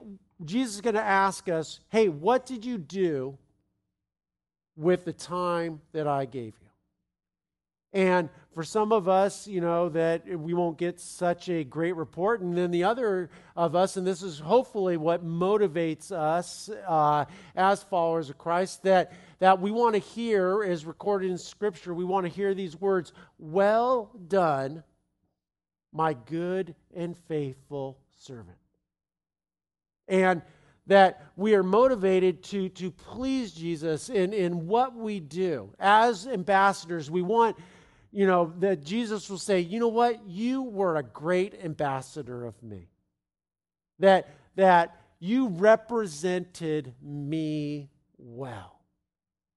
Jesus 0.44 0.76
is 0.76 0.82
going 0.82 0.96
to 0.96 1.02
ask 1.02 1.48
us, 1.48 1.80
hey, 1.90 2.10
what 2.10 2.46
did 2.46 2.66
you 2.66 2.78
do 2.78 3.38
with 4.76 5.06
the 5.06 5.14
time 5.14 5.82
that 5.92 6.08
I 6.08 6.26
gave 6.26 6.56
you. 6.62 6.68
And 7.94 8.30
for 8.54 8.64
some 8.64 8.92
of 8.92 9.08
us, 9.08 9.48
you 9.48 9.62
know, 9.62 9.90
that 9.90 10.26
we 10.28 10.54
won't 10.54 10.78
get 10.78 11.00
such 11.00 11.50
a 11.50 11.64
great 11.64 11.96
report. 11.96 12.42
And 12.42 12.58
then 12.58 12.72
the 12.72 12.84
other 12.86 13.30
of 13.56 13.76
us, 13.76 13.98
and 13.98 14.08
this 14.08 14.22
is 14.22 14.40
hopefully 14.40 14.98
what 14.98 15.26
motivates 15.26 16.12
us 16.12 16.70
uh, 16.88 17.26
as 17.56 17.84
followers 17.84 18.30
of 18.30 18.38
Christ, 18.38 18.84
that, 18.84 19.14
that 19.40 19.60
we 19.60 19.72
want 19.72 19.96
to 19.96 20.00
hear, 20.00 20.64
as 20.64 20.86
recorded 20.86 21.32
in 21.32 21.38
Scripture, 21.38 21.94
we 21.94 22.06
want 22.06 22.26
to 22.26 22.32
hear 22.32 22.54
these 22.54 22.80
words 22.80 23.12
Well 23.38 24.12
done, 24.28 24.84
my 25.92 26.14
good 26.14 26.76
and 26.96 27.18
faithful 27.18 28.00
servant. 28.20 28.58
And 30.08 30.42
that 30.88 31.26
we 31.36 31.56
are 31.56 31.64
motivated 31.64 32.44
to, 32.44 32.68
to 32.70 32.92
please 32.92 33.54
Jesus 33.54 34.10
in, 34.10 34.34
in 34.34 34.68
what 34.68 34.96
we 34.96 35.20
do. 35.20 35.74
As 35.80 36.28
ambassadors, 36.28 37.10
we 37.10 37.22
want, 37.22 37.56
you 38.12 38.28
know, 38.28 38.54
that 38.60 38.84
Jesus 38.84 39.30
will 39.30 39.38
say, 39.38 39.60
you 39.60 39.80
know 39.80 39.88
what, 39.88 40.28
you 40.28 40.64
were 40.64 40.98
a 40.98 41.04
great 41.04 41.56
ambassador 41.64 42.46
of 42.46 42.62
me. 42.62 42.90
That, 44.00 44.30
that 44.56 45.00
you 45.20 45.48
represented 45.48 46.94
me 47.02 47.90
well. 48.18 48.80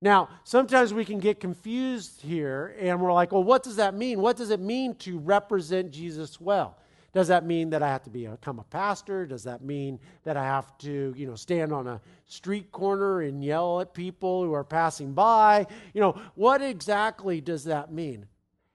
Now, 0.01 0.29
sometimes 0.45 0.93
we 0.93 1.05
can 1.05 1.19
get 1.19 1.41
confused 1.41 2.21
here 2.21 2.77
and 2.79 3.01
we're 3.01 3.13
like, 3.13 3.33
well, 3.33 3.43
what 3.43 3.63
does 3.63 3.77
that 3.77 3.95
mean? 3.95 4.21
What 4.21 4.37
does 4.37 4.51
it 4.51 4.61
mean 4.61 4.95
to 4.97 5.19
represent 5.19 5.91
Jesus 5.91 6.39
well? 6.41 6.77
Does 7.15 7.29
that 7.29 7.47
mean 7.47 7.71
that 7.71 7.83
I 7.83 7.89
have 7.89 8.03
to 8.03 8.11
become 8.11 8.59
a 8.59 8.65
pastor? 8.65 9.25
Does 9.25 9.45
that 9.45 9.63
mean 9.63 10.01
that 10.25 10.37
I 10.37 10.45
have 10.45 10.77
to, 10.79 11.15
you 11.17 11.27
know, 11.27 11.37
stand 11.37 11.73
on 11.73 11.87
a 11.87 12.01
street 12.27 12.71
corner 12.71 13.23
and 13.23 13.43
yell 13.43 13.81
at 13.81 13.95
people 13.95 14.43
who 14.43 14.53
are 14.53 14.65
passing 14.65 15.15
by? 15.15 15.67
You 15.95 16.01
know, 16.01 16.21
what 16.35 16.61
exactly 16.61 17.41
does 17.41 17.65
that 17.65 17.93
mean? 17.93 18.27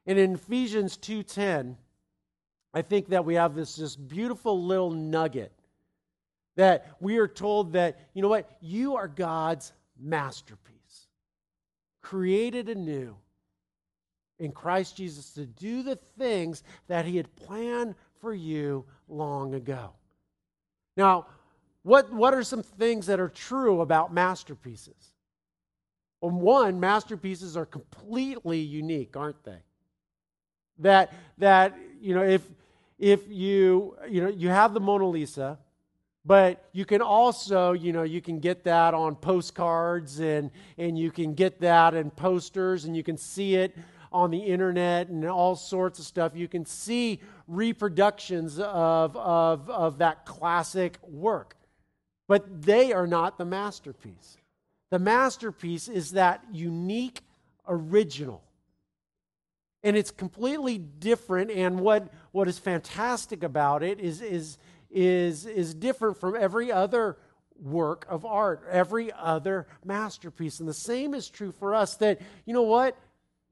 And 0.09 0.17
in 0.17 0.33
Ephesians 0.33 0.97
2:10, 0.97 1.77
I 2.73 2.81
think 2.81 3.09
that 3.09 3.25
we 3.25 3.35
have 3.35 3.53
this 3.53 3.75
this 3.75 3.95
beautiful 3.95 4.65
little 4.65 4.89
nugget 4.89 5.53
that 6.55 6.97
we 6.99 7.19
are 7.19 7.27
told 7.27 7.73
that, 7.73 8.09
you 8.15 8.23
know 8.23 8.27
what, 8.27 8.57
you 8.59 8.95
are 8.95 9.07
God's 9.07 9.71
masterpiece, 9.99 11.07
created 12.01 12.69
anew 12.69 13.15
in 14.39 14.51
Christ 14.51 14.97
Jesus 14.97 15.31
to 15.35 15.45
do 15.45 15.83
the 15.83 15.95
things 15.95 16.63
that 16.87 17.05
he 17.05 17.15
had 17.15 17.35
planned 17.35 17.93
for 18.19 18.33
you 18.33 18.85
long 19.07 19.53
ago. 19.53 19.93
Now, 20.97 21.27
what, 21.83 22.11
what 22.11 22.33
are 22.33 22.43
some 22.43 22.63
things 22.63 23.05
that 23.05 23.19
are 23.19 23.29
true 23.29 23.81
about 23.81 24.11
masterpieces? 24.11 25.13
Well, 26.19 26.31
one, 26.31 26.79
masterpieces 26.79 27.55
are 27.55 27.67
completely 27.67 28.59
unique, 28.59 29.15
aren't 29.15 29.43
they? 29.43 29.61
That, 30.79 31.13
that 31.37 31.77
you 32.01 32.15
know, 32.15 32.23
if, 32.23 32.41
if 32.97 33.21
you, 33.27 33.95
you 34.09 34.23
know, 34.23 34.29
you 34.29 34.49
have 34.49 34.73
the 34.73 34.79
Mona 34.79 35.07
Lisa, 35.07 35.57
but 36.25 36.65
you 36.73 36.85
can 36.85 37.01
also, 37.01 37.71
you 37.71 37.93
know, 37.93 38.03
you 38.03 38.21
can 38.21 38.39
get 38.39 38.63
that 38.65 38.93
on 38.93 39.15
postcards 39.15 40.19
and, 40.19 40.51
and 40.77 40.97
you 40.97 41.11
can 41.11 41.33
get 41.33 41.61
that 41.61 41.93
in 41.93 42.11
posters 42.11 42.85
and 42.85 42.95
you 42.95 43.03
can 43.03 43.17
see 43.17 43.55
it 43.55 43.75
on 44.11 44.31
the 44.31 44.39
internet 44.39 45.07
and 45.07 45.25
all 45.25 45.55
sorts 45.55 45.99
of 45.99 46.05
stuff. 46.05 46.33
You 46.35 46.47
can 46.47 46.65
see 46.65 47.19
reproductions 47.47 48.59
of, 48.59 49.15
of, 49.15 49.69
of 49.69 49.99
that 49.99 50.25
classic 50.25 50.97
work. 51.03 51.55
But 52.27 52.61
they 52.63 52.93
are 52.93 53.07
not 53.07 53.37
the 53.37 53.45
masterpiece. 53.45 54.37
The 54.91 54.99
masterpiece 54.99 55.87
is 55.87 56.11
that 56.11 56.43
unique 56.51 57.21
original. 57.67 58.43
And 59.83 59.95
it's 59.95 60.11
completely 60.11 60.77
different. 60.77 61.51
And 61.51 61.79
what, 61.79 62.11
what 62.31 62.47
is 62.47 62.59
fantastic 62.59 63.43
about 63.43 63.83
it 63.83 63.99
is, 63.99 64.21
is, 64.21 64.57
is, 64.89 65.45
is 65.45 65.73
different 65.73 66.17
from 66.17 66.35
every 66.35 66.71
other 66.71 67.17
work 67.61 68.05
of 68.09 68.25
art, 68.25 68.63
every 68.69 69.11
other 69.13 69.67
masterpiece. 69.83 70.59
And 70.59 70.67
the 70.67 70.73
same 70.73 71.13
is 71.13 71.29
true 71.29 71.51
for 71.51 71.75
us 71.75 71.95
that, 71.95 72.21
you 72.45 72.53
know 72.53 72.63
what? 72.63 72.97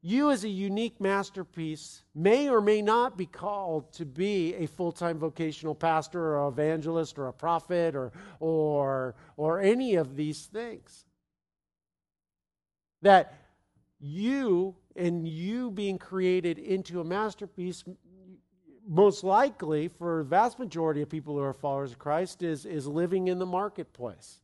you, 0.02 0.32
as 0.32 0.44
a 0.44 0.50
unique 0.50 1.02
masterpiece, 1.02 2.04
may 2.14 2.50
or 2.50 2.62
may 2.62 2.82
not 2.82 3.18
be 3.18 3.26
called 3.26 3.92
to 3.94 4.06
be 4.06 4.54
a 4.56 4.68
full 4.68 4.92
time 4.92 5.18
vocational 5.18 5.76
pastor 5.76 6.38
or 6.38 6.48
evangelist 6.48 7.18
or 7.18 7.28
a 7.28 7.34
prophet 7.34 7.96
or, 7.96 8.12
or, 8.40 9.16
or 9.36 9.60
any 9.60 9.96
of 9.96 10.16
these 10.16 10.46
things. 10.46 11.06
That 13.02 13.34
you 14.00 14.76
and 14.98 15.28
you 15.28 15.72
being 15.72 15.98
created 15.98 16.58
into 16.58 17.00
a 17.00 17.04
masterpiece, 17.04 17.84
most 18.88 19.24
likely 19.24 19.88
for 19.88 20.20
the 20.20 20.30
vast 20.30 20.60
majority 20.60 21.02
of 21.02 21.10
people 21.10 21.36
who 21.36 21.42
are 21.42 21.54
followers 21.54 21.92
of 21.92 22.00
Christ, 22.00 22.42
is, 22.42 22.66
is 22.66 22.88
living 22.88 23.28
in 23.28 23.40
the 23.40 23.46
marketplace 23.46 24.40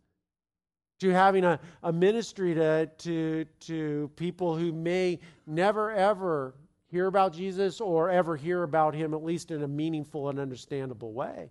to 0.99 1.09
having 1.09 1.43
a, 1.43 1.59
a 1.81 1.91
ministry 1.91 2.53
to, 2.53 2.85
to, 2.85 3.45
to 3.61 4.11
people 4.15 4.55
who 4.55 4.71
may 4.71 5.19
never 5.45 5.91
ever 5.91 6.55
hear 6.87 7.07
about 7.07 7.33
Jesus 7.33 7.81
or 7.81 8.09
ever 8.09 8.37
hear 8.37 8.63
about 8.63 8.93
him, 8.93 9.13
at 9.13 9.23
least 9.23 9.51
in 9.51 9.63
a 9.63 9.67
meaningful 9.67 10.29
and 10.29 10.39
understandable 10.39 11.11
way. 11.11 11.49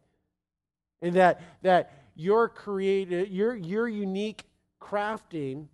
And 1.02 1.16
that, 1.16 1.42
that 1.62 1.92
your 2.14 2.48
created, 2.48 3.28
your, 3.30 3.56
your 3.56 3.88
unique 3.88 4.44
crafting 4.80 5.66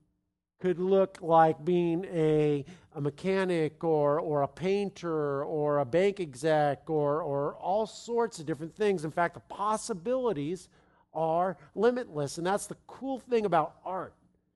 could 0.61 0.79
look 0.81 1.19
like 1.21 1.65
being 1.65 2.05
a, 2.12 2.65
a 2.95 3.00
mechanic 3.00 3.85
or, 3.85 4.19
or 4.19 4.43
a 4.43 4.49
painter 4.49 5.45
or 5.45 5.79
a 5.79 5.85
bank 5.85 6.19
exec 6.19 6.91
or, 6.91 7.23
or 7.23 7.55
all 7.55 7.87
sorts 7.87 8.41
of 8.41 8.47
different 8.47 8.75
things. 8.75 9.05
In 9.05 9.11
fact, 9.11 9.35
the 9.35 9.41
possibilities 9.41 10.69
are 11.15 11.57
limitless. 11.75 12.38
And 12.38 12.47
that's 12.47 12.67
the 12.67 12.77
cool 12.87 13.21
thing 13.21 13.47
about 13.47 13.77
art. 13.85 14.15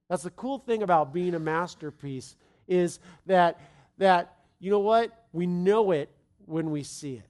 That's 0.09 0.25
the 0.25 0.31
cool 0.31 0.59
thing 0.59 0.83
about 0.83 1.13
being 1.13 1.35
a 1.35 1.39
masterpiece 1.39 2.37
is 2.67 2.99
that 3.27 3.61
that 3.99 4.37
you 4.59 4.71
know 4.71 4.81
what? 4.81 5.27
We 5.33 5.47
know 5.47 5.91
it 5.93 6.11
when 6.47 6.71
we 6.71 6.83
see 6.83 7.15
it. 7.15 7.29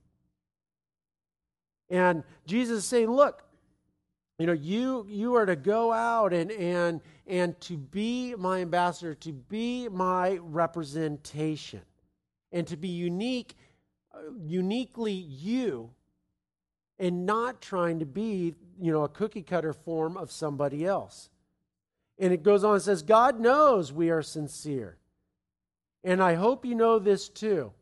And 1.88 2.24
Jesus 2.46 2.78
is 2.78 2.84
saying, 2.84 3.10
look, 3.10 3.42
you 4.38 4.46
know, 4.46 4.52
you 4.52 5.06
you 5.08 5.34
are 5.34 5.46
to 5.46 5.56
go 5.56 5.92
out 5.92 6.32
and 6.32 6.50
and 6.50 7.00
and 7.26 7.60
to 7.62 7.76
be 7.76 8.34
my 8.34 8.60
ambassador, 8.60 9.14
to 9.16 9.32
be 9.32 9.88
my 9.88 10.38
representation, 10.42 11.82
and 12.50 12.66
to 12.66 12.76
be 12.76 12.88
unique, 12.88 13.54
uh, 14.14 14.18
uniquely 14.40 15.12
you 15.12 15.90
and 17.02 17.26
not 17.26 17.60
trying 17.60 17.98
to 17.98 18.06
be, 18.06 18.54
you 18.80 18.92
know, 18.92 19.02
a 19.02 19.08
cookie 19.08 19.42
cutter 19.42 19.72
form 19.72 20.16
of 20.16 20.30
somebody 20.30 20.86
else. 20.86 21.30
And 22.16 22.32
it 22.32 22.44
goes 22.44 22.62
on 22.62 22.74
and 22.74 22.82
says, 22.82 23.02
God 23.02 23.40
knows 23.40 23.92
we 23.92 24.10
are 24.10 24.22
sincere. 24.22 24.98
And 26.04 26.22
I 26.22 26.34
hope 26.34 26.64
you 26.64 26.76
know 26.76 27.00
this 27.00 27.28
too. 27.28 27.72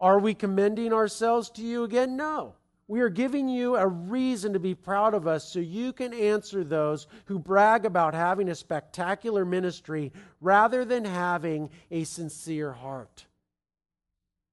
Are 0.00 0.18
we 0.18 0.34
commending 0.34 0.92
ourselves 0.92 1.48
to 1.50 1.62
you 1.62 1.84
again? 1.84 2.16
No. 2.16 2.56
We 2.86 3.00
are 3.00 3.08
giving 3.08 3.48
you 3.48 3.76
a 3.76 3.86
reason 3.86 4.52
to 4.52 4.58
be 4.58 4.74
proud 4.74 5.14
of 5.14 5.26
us 5.26 5.48
so 5.48 5.58
you 5.58 5.92
can 5.92 6.12
answer 6.12 6.62
those 6.62 7.06
who 7.26 7.38
brag 7.38 7.86
about 7.86 8.14
having 8.14 8.50
a 8.50 8.54
spectacular 8.54 9.44
ministry 9.44 10.12
rather 10.40 10.84
than 10.84 11.04
having 11.04 11.70
a 11.90 12.04
sincere 12.04 12.72
heart. 12.72 13.24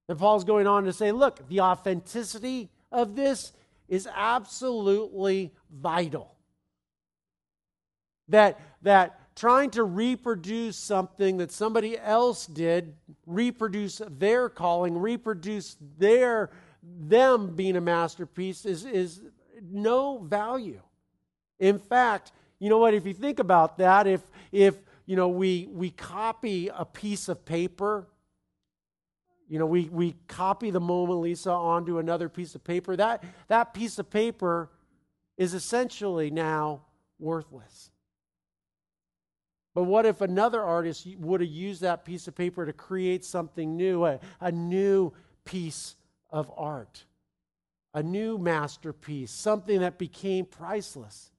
And 0.08 0.18
Paul's 0.18 0.46
going 0.46 0.68
on 0.68 0.86
to 0.86 0.94
say, 0.94 1.12
look, 1.12 1.48
the 1.50 1.62
authenticity 1.62 2.70
of 2.92 3.16
this 3.16 3.52
is 3.90 4.08
absolutely 4.14 5.54
vital. 5.70 6.34
That, 8.30 8.62
that 8.84 9.36
trying 9.36 9.72
to 9.72 9.84
reproduce 9.84 10.78
something 10.78 11.38
that 11.38 11.52
somebody 11.52 12.00
else 12.00 12.46
did, 12.46 12.94
reproduce 13.26 14.02
their 14.08 14.48
calling, 14.48 14.98
reproduce 14.98 15.76
their 15.98 16.50
them 16.84 17.56
being 17.56 17.76
a 17.76 17.82
masterpiece 17.82 18.66
is, 18.66 18.86
is 18.86 19.22
no 19.62 20.20
value. 20.20 20.82
In 21.60 21.78
fact, 21.80 22.32
you 22.60 22.70
know 22.70 22.78
what, 22.78 22.94
if 22.94 23.06
you 23.06 23.14
think 23.14 23.40
about 23.40 23.78
that, 23.78 24.08
if 24.08 24.22
if 24.52 24.76
you 25.06 25.16
know 25.16 25.28
we 25.28 25.68
we 25.72 25.92
copy 25.92 26.70
a 26.74 26.86
piece 26.86 27.30
of 27.30 27.46
paper, 27.46 28.08
you 29.52 29.60
know, 29.60 29.66
we, 29.66 29.90
we 29.92 30.16
copy 30.30 30.72
the 30.72 30.80
Mona 30.80 31.12
Lisa 31.12 31.52
onto 31.52 31.98
another 32.00 32.30
piece 32.30 32.56
of 32.56 32.64
paper, 32.64 32.96
that, 32.96 33.22
that 33.50 33.74
piece 33.74 34.00
of 34.00 34.10
paper 34.10 34.70
is 35.38 35.54
essentially 35.54 36.32
now 36.32 36.84
worthless. 37.20 37.92
But 39.76 39.84
what 39.84 40.06
if 40.06 40.22
another 40.22 40.62
artist 40.62 41.06
would 41.20 41.42
have 41.42 41.50
used 41.50 41.82
that 41.82 42.06
piece 42.06 42.30
of 42.30 42.36
paper 42.36 42.66
to 42.66 42.72
create 42.72 43.26
something 43.26 43.76
new, 43.76 44.06
a, 44.06 44.22
a 44.40 44.54
new 44.54 45.12
piece 45.44 45.98
of 46.32 46.52
art, 46.56 47.06
a 47.94 48.02
new 48.02 48.38
masterpiece, 48.38 49.32
something 49.32 49.82
that 49.82 49.98
became 49.98 50.46
priceless. 50.46 51.32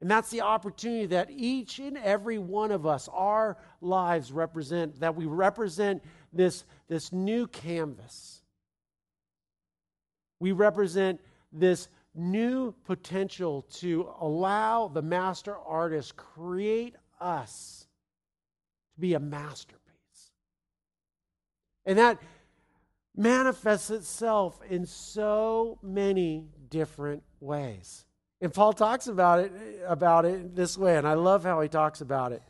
And 0.00 0.08
that's 0.10 0.30
the 0.30 0.42
opportunity 0.42 1.06
that 1.06 1.28
each 1.30 1.80
and 1.80 1.98
every 1.98 2.38
one 2.38 2.70
of 2.70 2.86
us, 2.86 3.08
our 3.12 3.56
lives 3.80 4.30
represent, 4.30 5.00
that 5.00 5.16
we 5.16 5.26
represent 5.26 6.04
this, 6.32 6.64
this 6.88 7.12
new 7.12 7.48
canvas. 7.48 8.42
We 10.38 10.52
represent 10.52 11.20
this 11.52 11.88
new 12.14 12.72
potential 12.84 13.62
to 13.62 14.08
allow 14.20 14.86
the 14.88 15.02
master 15.02 15.56
artist 15.56 16.16
create 16.16 16.94
us 17.20 17.86
to 18.94 19.00
be 19.00 19.14
a 19.14 19.20
masterpiece. 19.20 19.78
And 21.86 21.98
that 21.98 22.18
manifests 23.18 23.90
itself 23.90 24.60
in 24.70 24.86
so 24.86 25.78
many 25.82 26.46
different 26.70 27.24
ways. 27.40 28.04
And 28.40 28.54
Paul 28.54 28.72
talks 28.72 29.08
about 29.08 29.40
it 29.40 29.52
about 29.86 30.24
it 30.24 30.54
this 30.54 30.78
way, 30.78 30.96
and 30.96 31.06
I 31.06 31.14
love 31.14 31.42
how 31.42 31.60
he 31.60 31.68
talks 31.68 32.00
about 32.00 32.30
it. 32.30 32.42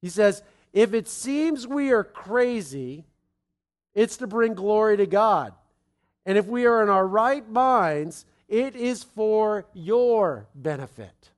He 0.00 0.08
says, 0.08 0.42
"If 0.72 0.94
it 0.94 1.06
seems 1.06 1.66
we 1.66 1.92
are 1.92 2.02
crazy, 2.02 3.04
it's 3.92 4.16
to 4.16 4.26
bring 4.26 4.54
glory 4.54 4.96
to 4.96 5.06
God. 5.06 5.52
And 6.24 6.38
if 6.38 6.46
we 6.46 6.64
are 6.64 6.82
in 6.82 6.88
our 6.88 7.06
right 7.06 7.46
minds, 7.46 8.24
it 8.48 8.74
is 8.74 9.04
for 9.04 9.66
your 9.74 10.46
benefit." 10.54 11.30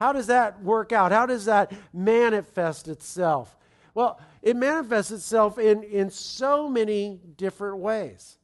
How 0.00 0.12
does 0.12 0.26
that 0.26 0.62
work 0.62 0.92
out? 0.92 1.12
How 1.12 1.24
does 1.24 1.46
that 1.46 1.72
manifest 1.94 2.88
itself? 2.88 3.56
Well, 3.94 4.18
it 4.44 4.56
manifests 4.56 5.10
itself 5.10 5.58
in, 5.58 5.82
in 5.84 6.10
so 6.10 6.68
many 6.68 7.18
different 7.36 7.78
ways. 7.78 8.36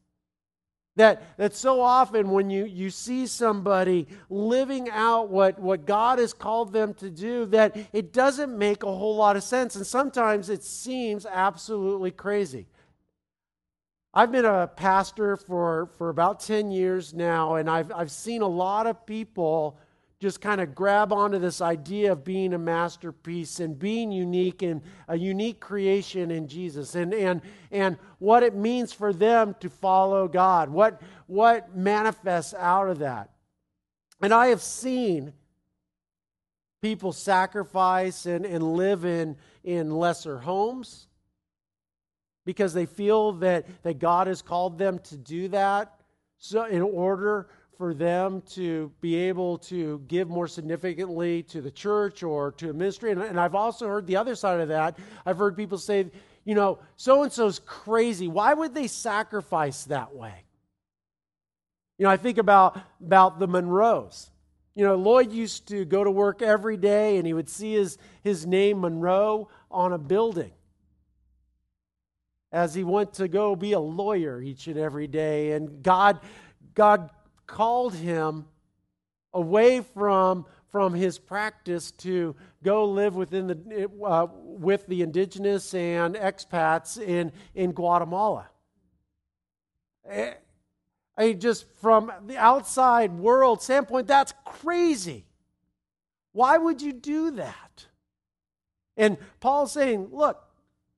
That, 0.97 1.37
that 1.37 1.55
so 1.55 1.83
often 1.83 2.31
when 2.31 2.49
you, 2.49 2.65
you 2.65 2.89
see 2.89 3.27
somebody 3.27 4.09
living 4.31 4.89
out 4.91 5.29
what, 5.29 5.59
what 5.59 5.85
God 5.85 6.19
has 6.19 6.33
called 6.33 6.73
them 6.73 6.95
to 6.95 7.11
do, 7.11 7.45
that 7.47 7.77
it 7.93 8.15
doesn't 8.15 8.57
make 8.57 8.83
a 8.83 8.87
whole 8.87 9.15
lot 9.15 9.37
of 9.37 9.43
sense. 9.43 9.77
And 9.77 9.87
sometimes 9.87 10.49
it 10.49 10.65
seems 10.65 11.27
absolutely 11.27 12.11
crazy. 12.11 12.67
I've 14.15 14.33
been 14.33 14.47
a 14.47 14.69
pastor 14.69 15.37
for, 15.37 15.91
for 15.99 16.09
about 16.09 16.41
10 16.41 16.71
years 16.71 17.13
now, 17.13 17.57
and 17.57 17.69
I've, 17.69 17.93
I've 17.93 18.11
seen 18.11 18.41
a 18.41 18.49
lot 18.49 18.87
of 18.87 19.05
people 19.05 19.79
just 20.21 20.43
kind 20.43 20.61
of 20.61 20.75
grab 20.75 21.15
onto 21.15 21.39
this 21.39 21.63
idea 21.63 22.13
of 22.13 22.23
being 22.23 22.53
a 22.53 22.59
masterpiece 22.59 23.59
and 23.59 23.79
being 23.79 24.13
unique 24.13 24.61
and 24.61 24.83
a 25.09 25.17
unique 25.17 25.61
creation 25.61 26.31
in 26.31 26.47
Jesus 26.47 26.95
and, 26.95 27.15
and, 27.15 27.41
and 27.71 27.97
what 28.19 28.43
it 28.43 28.55
means 28.55 28.93
for 28.93 29.15
them 29.15 29.57
to 29.61 29.71
follow 29.71 30.29
God, 30.29 30.69
what, 30.69 31.01
what 31.27 31.75
manifests 31.75 32.53
out 32.53 32.91
of 32.91 32.99
that. 32.99 33.31
And 34.21 34.35
I 34.35 34.49
have 34.49 34.61
seen 34.61 35.33
people 36.83 37.13
sacrifice 37.13 38.27
and, 38.27 38.45
and 38.45 38.63
live 38.63 39.07
in, 39.07 39.37
in 39.65 39.91
lesser 39.91 40.39
homes 40.39 41.09
because 42.45 42.75
they 42.75 42.85
feel 42.85 43.33
that, 43.33 43.67
that 43.85 43.99
God 43.99 44.27
has 44.27 44.43
called 44.43 44.77
them 44.77 44.99
to 44.99 45.17
do 45.17 45.49
that. 45.49 45.95
So, 46.37 46.65
in 46.65 46.83
order 46.83 47.49
for 47.81 47.95
them 47.95 48.43
to 48.43 48.93
be 49.01 49.17
able 49.17 49.57
to 49.57 50.05
give 50.07 50.29
more 50.29 50.47
significantly 50.47 51.43
to 51.45 51.63
the 51.63 51.71
church 51.71 52.23
or 52.23 52.53
to 52.53 52.69
a 52.69 52.73
ministry. 52.75 53.11
And, 53.11 53.23
and 53.23 53.41
I've 53.41 53.55
also 53.55 53.89
heard 53.89 54.07
the 54.07 54.19
other 54.19 54.35
side 54.35 54.61
of 54.61 54.69
that. 54.69 54.99
I've 55.25 55.39
heard 55.39 55.57
people 55.57 55.79
say, 55.79 56.11
you 56.45 56.55
know, 56.55 56.79
so 56.97 57.23
and 57.23 57.33
so's 57.33 57.59
crazy. 57.59 58.29
Why 58.29 58.53
would 58.53 58.75
they 58.75 58.87
sacrifice 58.87 59.85
that 59.85 60.15
way? 60.15 60.45
You 61.97 62.05
know, 62.05 62.11
I 62.11 62.19
think 62.19 62.37
about, 62.37 62.79
about 63.03 63.39
the 63.39 63.49
Monroes. 63.49 64.31
You 64.75 64.85
know, 64.85 64.97
Lloyd 64.97 65.33
used 65.33 65.67
to 65.69 65.87
go 65.87 66.05
to 66.05 66.11
work 66.11 66.43
every 66.43 66.77
day 66.77 67.17
and 67.17 67.27
he 67.27 67.33
would 67.33 67.49
see 67.49 67.73
his, 67.73 67.97
his 68.23 68.45
name, 68.45 68.83
Monroe, 68.83 69.49
on 69.71 69.95
a 69.95 69.99
building 69.99 70.53
as 72.53 72.75
he 72.75 72.85
went 72.85 73.15
to 73.15 73.27
go 73.27 73.57
be 73.57 73.73
a 73.73 73.81
lawyer 73.81 74.43
each 74.43 74.67
and 74.67 74.77
every 74.77 75.07
day. 75.07 75.53
And 75.53 75.83
God, 75.83 76.21
God 76.75 77.09
called 77.51 77.95
him 77.95 78.47
away 79.33 79.81
from, 79.81 80.47
from 80.71 80.95
his 80.95 81.19
practice 81.19 81.91
to 81.91 82.37
go 82.63 82.85
live 82.85 83.17
within 83.17 83.49
the, 83.49 83.91
uh, 84.05 84.29
with 84.33 84.87
the 84.87 85.03
indigenous 85.03 85.75
and 85.75 86.15
expats 86.15 87.01
in, 87.01 87.33
in 87.55 87.73
Guatemala. 87.73 88.49
Eh, 90.09 90.35
I 91.17 91.25
mean, 91.25 91.41
just 91.41 91.67
from 91.81 92.13
the 92.27 92.37
outside 92.37 93.13
world 93.13 93.63
standpoint, 93.63 94.07
that's 94.07 94.33
crazy. 94.45 95.27
Why 96.33 96.57
would 96.57 96.81
you 96.81 96.93
do 96.93 97.33
that? 97.33 97.87
And 98.97 99.19
Paul's 99.41 99.73
saying, 99.73 100.09
look, 100.13 100.41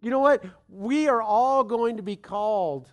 you 0.02 0.10
know 0.10 0.18
what? 0.18 0.44
We 0.68 1.08
are 1.08 1.22
all 1.22 1.64
going 1.64 1.96
to 1.96 2.02
be 2.02 2.16
called 2.16 2.88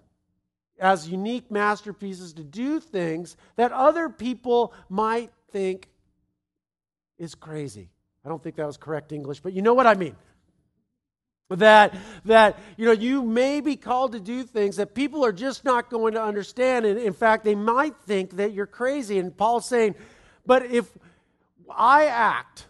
as 0.79 1.09
unique 1.09 1.51
masterpieces 1.51 2.33
to 2.33 2.43
do 2.43 2.79
things 2.79 3.37
that 3.55 3.71
other 3.71 4.09
people 4.09 4.73
might 4.89 5.31
think 5.51 5.89
is 7.17 7.35
crazy. 7.35 7.89
I 8.25 8.29
don't 8.29 8.41
think 8.41 8.55
that 8.55 8.65
was 8.65 8.77
correct 8.77 9.11
English, 9.11 9.39
but 9.39 9.53
you 9.53 9.61
know 9.61 9.73
what 9.73 9.87
I 9.87 9.95
mean. 9.95 10.15
That 11.49 11.95
that 12.25 12.59
you 12.77 12.85
know 12.85 12.91
you 12.91 13.23
may 13.23 13.59
be 13.59 13.75
called 13.75 14.11
to 14.11 14.19
do 14.19 14.43
things 14.43 14.75
that 14.75 14.93
people 14.93 15.25
are 15.25 15.31
just 15.31 15.65
not 15.65 15.89
going 15.89 16.13
to 16.13 16.21
understand, 16.21 16.85
and 16.85 16.99
in 16.99 17.13
fact 17.13 17.43
they 17.43 17.55
might 17.55 17.95
think 18.05 18.35
that 18.37 18.53
you're 18.53 18.67
crazy. 18.67 19.17
And 19.17 19.35
Paul's 19.35 19.65
saying, 19.65 19.95
but 20.45 20.65
if 20.67 20.85
I 21.67 22.05
act 22.05 22.67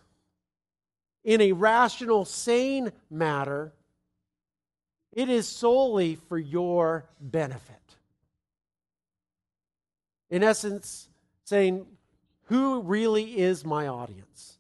in 1.26 1.42
a 1.42 1.52
rational, 1.52 2.24
sane 2.24 2.94
matter, 3.10 3.74
it 5.12 5.28
is 5.28 5.46
solely 5.46 6.16
for 6.16 6.38
your 6.38 7.10
benefit 7.20 7.89
in 10.30 10.44
essence, 10.44 11.10
saying, 11.44 11.86
Who 12.46 12.82
really 12.82 13.40
is 13.40 13.66
my 13.66 13.88
audience? 13.88 14.58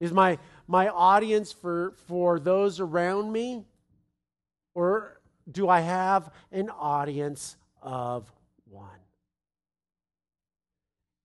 Is 0.00 0.12
my, 0.12 0.38
my 0.66 0.88
audience 0.88 1.52
for, 1.52 1.92
for 2.08 2.38
those 2.38 2.80
around 2.80 3.32
me? 3.32 3.64
Or 4.74 5.20
do 5.50 5.68
I 5.68 5.80
have 5.80 6.30
an 6.50 6.70
audience 6.70 7.56
of 7.80 8.30
one? 8.68 8.88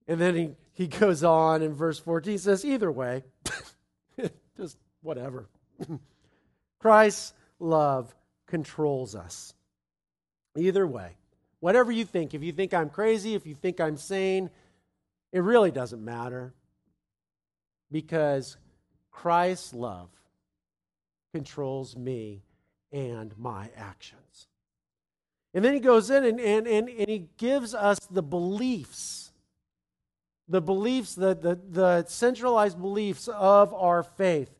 And 0.06 0.20
then 0.20 0.34
he, 0.34 0.50
he 0.72 0.86
goes 0.86 1.24
on 1.24 1.62
in 1.62 1.74
verse 1.74 1.98
14, 1.98 2.32
he 2.32 2.38
says, 2.38 2.64
Either 2.64 2.90
way, 2.90 3.22
just 4.56 4.76
whatever. 5.02 5.48
Christ's 6.78 7.34
love 7.58 8.14
controls 8.46 9.14
us. 9.14 9.54
Either 10.56 10.86
way. 10.86 11.16
Whatever 11.60 11.92
you 11.92 12.04
think, 12.04 12.34
if 12.34 12.42
you 12.42 12.52
think 12.52 12.74
I'm 12.74 12.90
crazy, 12.90 13.34
if 13.34 13.46
you 13.46 13.54
think 13.54 13.80
I'm 13.80 13.96
sane, 13.96 14.50
it 15.32 15.40
really 15.40 15.70
doesn't 15.70 16.04
matter 16.04 16.52
because 17.92 18.56
Christ's 19.10 19.74
love 19.74 20.08
controls 21.32 21.96
me 21.96 22.42
and 22.92 23.36
my 23.38 23.70
actions. 23.76 24.48
And 25.52 25.64
then 25.64 25.74
he 25.74 25.80
goes 25.80 26.10
in 26.10 26.24
and, 26.24 26.40
and, 26.40 26.66
and, 26.66 26.88
and 26.88 27.08
he 27.08 27.28
gives 27.36 27.74
us 27.74 27.98
the 28.10 28.22
beliefs, 28.22 29.32
the 30.48 30.60
beliefs, 30.60 31.14
the, 31.14 31.34
the, 31.34 31.58
the 31.70 32.04
centralized 32.06 32.80
beliefs 32.80 33.28
of 33.28 33.74
our 33.74 34.02
faith. 34.02 34.50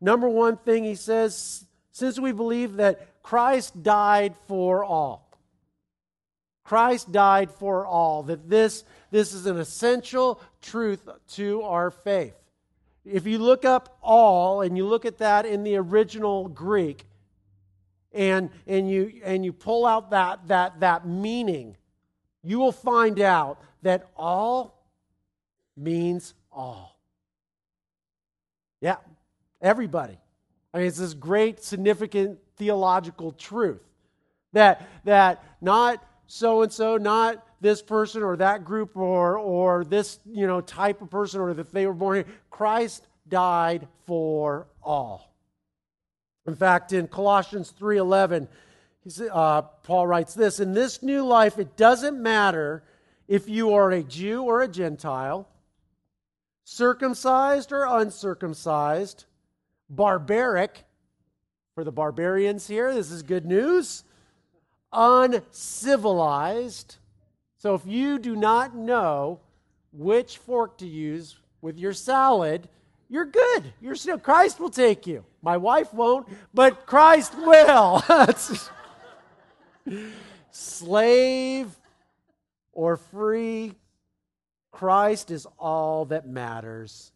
Number 0.00 0.28
one 0.28 0.56
thing 0.56 0.84
he 0.84 0.94
says, 0.94 1.66
since 1.92 2.18
we 2.18 2.32
believe 2.32 2.76
that 2.76 3.22
Christ 3.22 3.82
died 3.82 4.34
for 4.46 4.84
all, 4.84 5.27
Christ 6.68 7.10
died 7.10 7.50
for 7.50 7.86
all, 7.86 8.24
that 8.24 8.50
this, 8.50 8.84
this 9.10 9.32
is 9.32 9.46
an 9.46 9.56
essential 9.56 10.38
truth 10.60 11.08
to 11.28 11.62
our 11.62 11.90
faith. 11.90 12.34
If 13.06 13.26
you 13.26 13.38
look 13.38 13.64
up 13.64 13.96
all 14.02 14.60
and 14.60 14.76
you 14.76 14.84
look 14.84 15.06
at 15.06 15.16
that 15.16 15.46
in 15.46 15.62
the 15.62 15.76
original 15.76 16.46
Greek, 16.46 17.06
and, 18.12 18.50
and, 18.66 18.90
you, 18.90 19.22
and 19.24 19.46
you 19.46 19.54
pull 19.54 19.86
out 19.86 20.10
that, 20.10 20.48
that, 20.48 20.80
that 20.80 21.08
meaning, 21.08 21.74
you 22.44 22.58
will 22.58 22.72
find 22.72 23.18
out 23.18 23.62
that 23.80 24.10
all 24.14 24.78
means 25.74 26.34
all. 26.52 27.00
Yeah, 28.82 28.96
everybody. 29.62 30.18
I 30.74 30.78
mean, 30.78 30.86
it's 30.86 30.98
this 30.98 31.14
great, 31.14 31.64
significant 31.64 32.40
theological 32.56 33.32
truth 33.32 33.80
that, 34.52 34.86
that 35.04 35.42
not 35.62 36.04
so 36.30 36.60
and 36.60 36.70
so, 36.70 36.98
not 36.98 37.42
this 37.62 37.80
person 37.80 38.22
or 38.22 38.36
that 38.36 38.62
group 38.62 38.96
or, 38.98 39.38
or 39.38 39.82
this 39.82 40.20
you 40.26 40.46
know, 40.46 40.60
type 40.60 41.00
of 41.00 41.10
person 41.10 41.40
or 41.40 41.54
that 41.54 41.72
they 41.72 41.86
were 41.86 41.94
born 41.94 42.16
here. 42.16 42.34
Christ 42.50 43.06
died 43.26 43.88
for 44.04 44.66
all. 44.82 45.34
In 46.46 46.54
fact, 46.54 46.92
in 46.92 47.08
Colossians 47.08 47.72
3:11, 47.72 48.46
uh, 49.32 49.62
Paul 49.62 50.06
writes 50.06 50.34
this: 50.34 50.60
"In 50.60 50.74
this 50.74 51.02
new 51.02 51.24
life, 51.24 51.58
it 51.58 51.76
doesn't 51.76 52.22
matter 52.22 52.84
if 53.26 53.48
you 53.48 53.72
are 53.72 53.90
a 53.90 54.02
Jew 54.02 54.42
or 54.42 54.60
a 54.60 54.68
Gentile, 54.68 55.48
circumcised 56.64 57.72
or 57.72 57.86
uncircumcised, 57.86 59.24
barbaric." 59.88 60.84
For 61.74 61.84
the 61.84 61.92
barbarians 61.92 62.66
here, 62.66 62.92
this 62.92 63.10
is 63.10 63.22
good 63.22 63.46
news. 63.46 64.04
Uncivilized. 64.92 66.96
So 67.58 67.74
if 67.74 67.86
you 67.86 68.18
do 68.18 68.36
not 68.36 68.74
know 68.74 69.40
which 69.92 70.38
fork 70.38 70.78
to 70.78 70.86
use 70.86 71.36
with 71.60 71.78
your 71.78 71.92
salad, 71.92 72.68
you're 73.08 73.24
good. 73.24 73.72
You're 73.80 73.96
still 73.96 74.18
Christ 74.18 74.60
will 74.60 74.70
take 74.70 75.06
you. 75.06 75.24
My 75.42 75.56
wife 75.56 75.92
won't, 75.94 76.28
but 76.52 76.86
Christ 76.86 77.34
will. 77.36 78.02
Slave 80.50 81.74
or 82.72 82.96
free, 82.96 83.74
Christ 84.70 85.30
is 85.30 85.46
all 85.58 86.04
that 86.06 86.28
matters, 86.28 87.12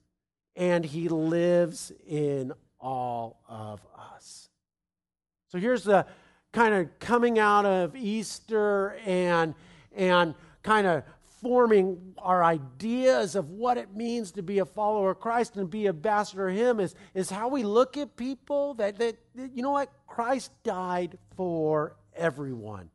and 0.56 0.84
he 0.84 1.08
lives 1.08 1.92
in 2.06 2.52
all 2.80 3.40
of 3.48 3.80
us. 3.96 4.48
So 5.48 5.58
here's 5.58 5.84
the 5.84 6.06
kind 6.52 6.74
of 6.74 6.98
coming 6.98 7.38
out 7.38 7.66
of 7.66 7.96
Easter 7.96 8.96
and 9.04 9.54
and 9.94 10.34
kind 10.62 10.86
of 10.86 11.02
forming 11.42 12.14
our 12.18 12.44
ideas 12.44 13.34
of 13.34 13.50
what 13.50 13.76
it 13.76 13.94
means 13.96 14.30
to 14.32 14.42
be 14.42 14.60
a 14.60 14.64
follower 14.64 15.10
of 15.10 15.20
Christ 15.20 15.56
and 15.56 15.68
be 15.68 15.88
ambassador 15.88 16.48
of 16.48 16.54
Him 16.54 16.78
is, 16.78 16.94
is 17.14 17.28
how 17.28 17.48
we 17.48 17.64
look 17.64 17.96
at 17.96 18.16
people 18.16 18.74
that, 18.74 18.96
that, 18.98 19.16
you 19.34 19.62
know 19.62 19.72
what? 19.72 19.90
Christ 20.06 20.52
died 20.62 21.18
for 21.36 21.96
everyone. 22.14 22.90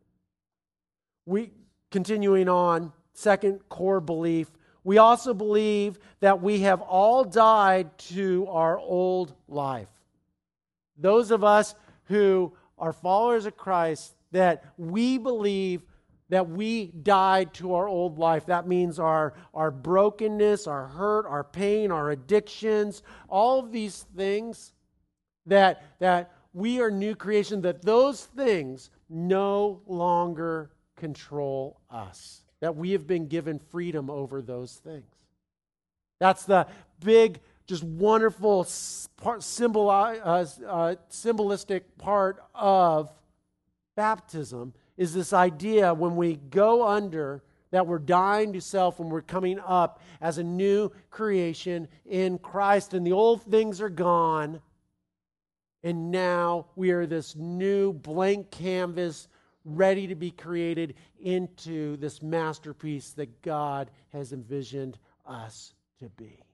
We, 1.26 1.50
continuing 1.90 2.48
on, 2.48 2.92
second 3.12 3.60
core 3.68 4.00
belief, 4.00 4.50
we 4.82 4.96
also 4.96 5.34
believe 5.34 5.98
that 6.20 6.40
we 6.40 6.60
have 6.60 6.80
all 6.80 7.24
died 7.24 7.98
to 7.98 8.46
our 8.48 8.78
old 8.78 9.34
life. 9.46 9.90
Those 10.96 11.30
of 11.30 11.44
us 11.44 11.74
who 12.04 12.54
are 12.78 12.92
followers 12.92 13.46
of 13.46 13.56
Christ, 13.56 14.14
that 14.32 14.64
we 14.76 15.18
believe 15.18 15.82
that 16.28 16.48
we 16.48 16.86
died 16.86 17.54
to 17.54 17.74
our 17.74 17.88
old 17.88 18.18
life. 18.18 18.46
That 18.46 18.68
means 18.68 18.98
our, 18.98 19.34
our 19.54 19.70
brokenness, 19.70 20.66
our 20.66 20.86
hurt, 20.86 21.26
our 21.26 21.44
pain, 21.44 21.90
our 21.90 22.10
addictions, 22.10 23.02
all 23.28 23.58
of 23.60 23.72
these 23.72 24.04
things 24.14 24.72
that, 25.46 25.82
that 26.00 26.32
we 26.52 26.80
are 26.80 26.90
new 26.90 27.14
creation, 27.14 27.62
that 27.62 27.82
those 27.82 28.24
things 28.24 28.90
no 29.08 29.80
longer 29.86 30.70
control 30.96 31.80
us, 31.90 32.42
that 32.60 32.76
we 32.76 32.90
have 32.90 33.06
been 33.06 33.26
given 33.26 33.58
freedom 33.58 34.10
over 34.10 34.42
those 34.42 34.74
things. 34.74 35.06
That's 36.20 36.44
the 36.44 36.66
big, 37.00 37.40
just 37.68 37.84
wonderful 37.84 38.64
symbol, 38.64 39.90
uh, 39.90 40.16
uh, 40.66 40.94
symbolistic 41.10 41.82
part 41.98 42.42
of 42.54 43.12
baptism 43.94 44.72
is 44.96 45.12
this 45.12 45.34
idea 45.34 45.92
when 45.92 46.16
we 46.16 46.36
go 46.36 46.88
under 46.88 47.42
that 47.70 47.86
we're 47.86 47.98
dying 47.98 48.54
to 48.54 48.60
self 48.62 48.98
and 49.00 49.10
we're 49.10 49.20
coming 49.20 49.60
up 49.60 50.00
as 50.22 50.38
a 50.38 50.42
new 50.42 50.90
creation 51.10 51.86
in 52.06 52.38
Christ, 52.38 52.94
and 52.94 53.06
the 53.06 53.12
old 53.12 53.42
things 53.42 53.82
are 53.82 53.90
gone. 53.90 54.62
And 55.84 56.10
now 56.10 56.66
we 56.74 56.90
are 56.90 57.06
this 57.06 57.36
new 57.36 57.92
blank 57.92 58.50
canvas 58.50 59.28
ready 59.66 60.06
to 60.06 60.14
be 60.14 60.30
created 60.30 60.94
into 61.20 61.98
this 61.98 62.22
masterpiece 62.22 63.10
that 63.10 63.42
God 63.42 63.90
has 64.08 64.32
envisioned 64.32 64.98
us 65.26 65.74
to 66.00 66.08
be. 66.08 66.47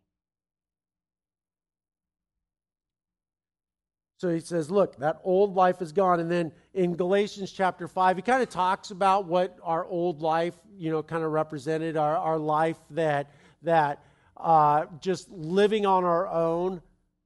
So 4.24 4.30
he 4.30 4.40
says, 4.40 4.70
look, 4.70 4.96
that 5.00 5.20
old 5.22 5.54
life 5.54 5.82
is 5.82 5.92
gone. 5.92 6.18
And 6.18 6.30
then 6.30 6.50
in 6.72 6.96
Galatians 6.96 7.52
chapter 7.52 7.87
5, 7.87 8.16
he 8.16 8.22
kind 8.22 8.42
of 8.42 8.48
talks 8.48 8.90
about 8.90 9.26
what 9.26 9.58
our 9.62 9.84
old 9.84 10.22
life, 10.22 10.54
you 10.78 10.90
know, 10.90 11.02
kind 11.02 11.22
of 11.22 11.30
represented 11.30 11.98
our, 11.98 12.16
our 12.16 12.38
life 12.38 12.78
that, 12.92 13.30
that 13.64 14.02
uh, 14.38 14.87
just 15.02 15.30
living 15.30 15.84
on 15.84 16.04
our 16.04 16.26
own, 16.26 16.80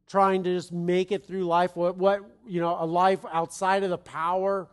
trying 0.08 0.42
to 0.42 0.52
just 0.52 0.72
make 0.72 1.12
it 1.12 1.24
through 1.24 1.44
life, 1.44 1.76
what, 1.76 1.96
what, 1.96 2.22
you 2.48 2.61
know, 2.61 2.76
a 2.80 2.84
life 2.84 3.24
outside 3.32 3.84
of 3.84 3.90
the 3.90 3.98
power 3.98 4.66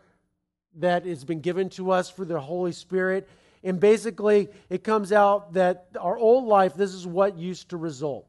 that 0.77 1.05
has 1.05 1.23
been 1.23 1.41
given 1.41 1.69
to 1.69 1.91
us 1.91 2.09
for 2.09 2.25
the 2.25 2.39
Holy 2.39 2.71
Spirit. 2.71 3.29
And 3.63 3.79
basically, 3.79 4.49
it 4.71 4.83
comes 4.83 5.11
out 5.11 5.53
that 5.53 5.89
our 6.01 6.17
old 6.17 6.45
life, 6.45 6.73
this 6.73 6.95
is 6.95 7.05
what 7.05 7.37
used 7.37 7.69
to 7.69 7.77
result. 7.77 8.27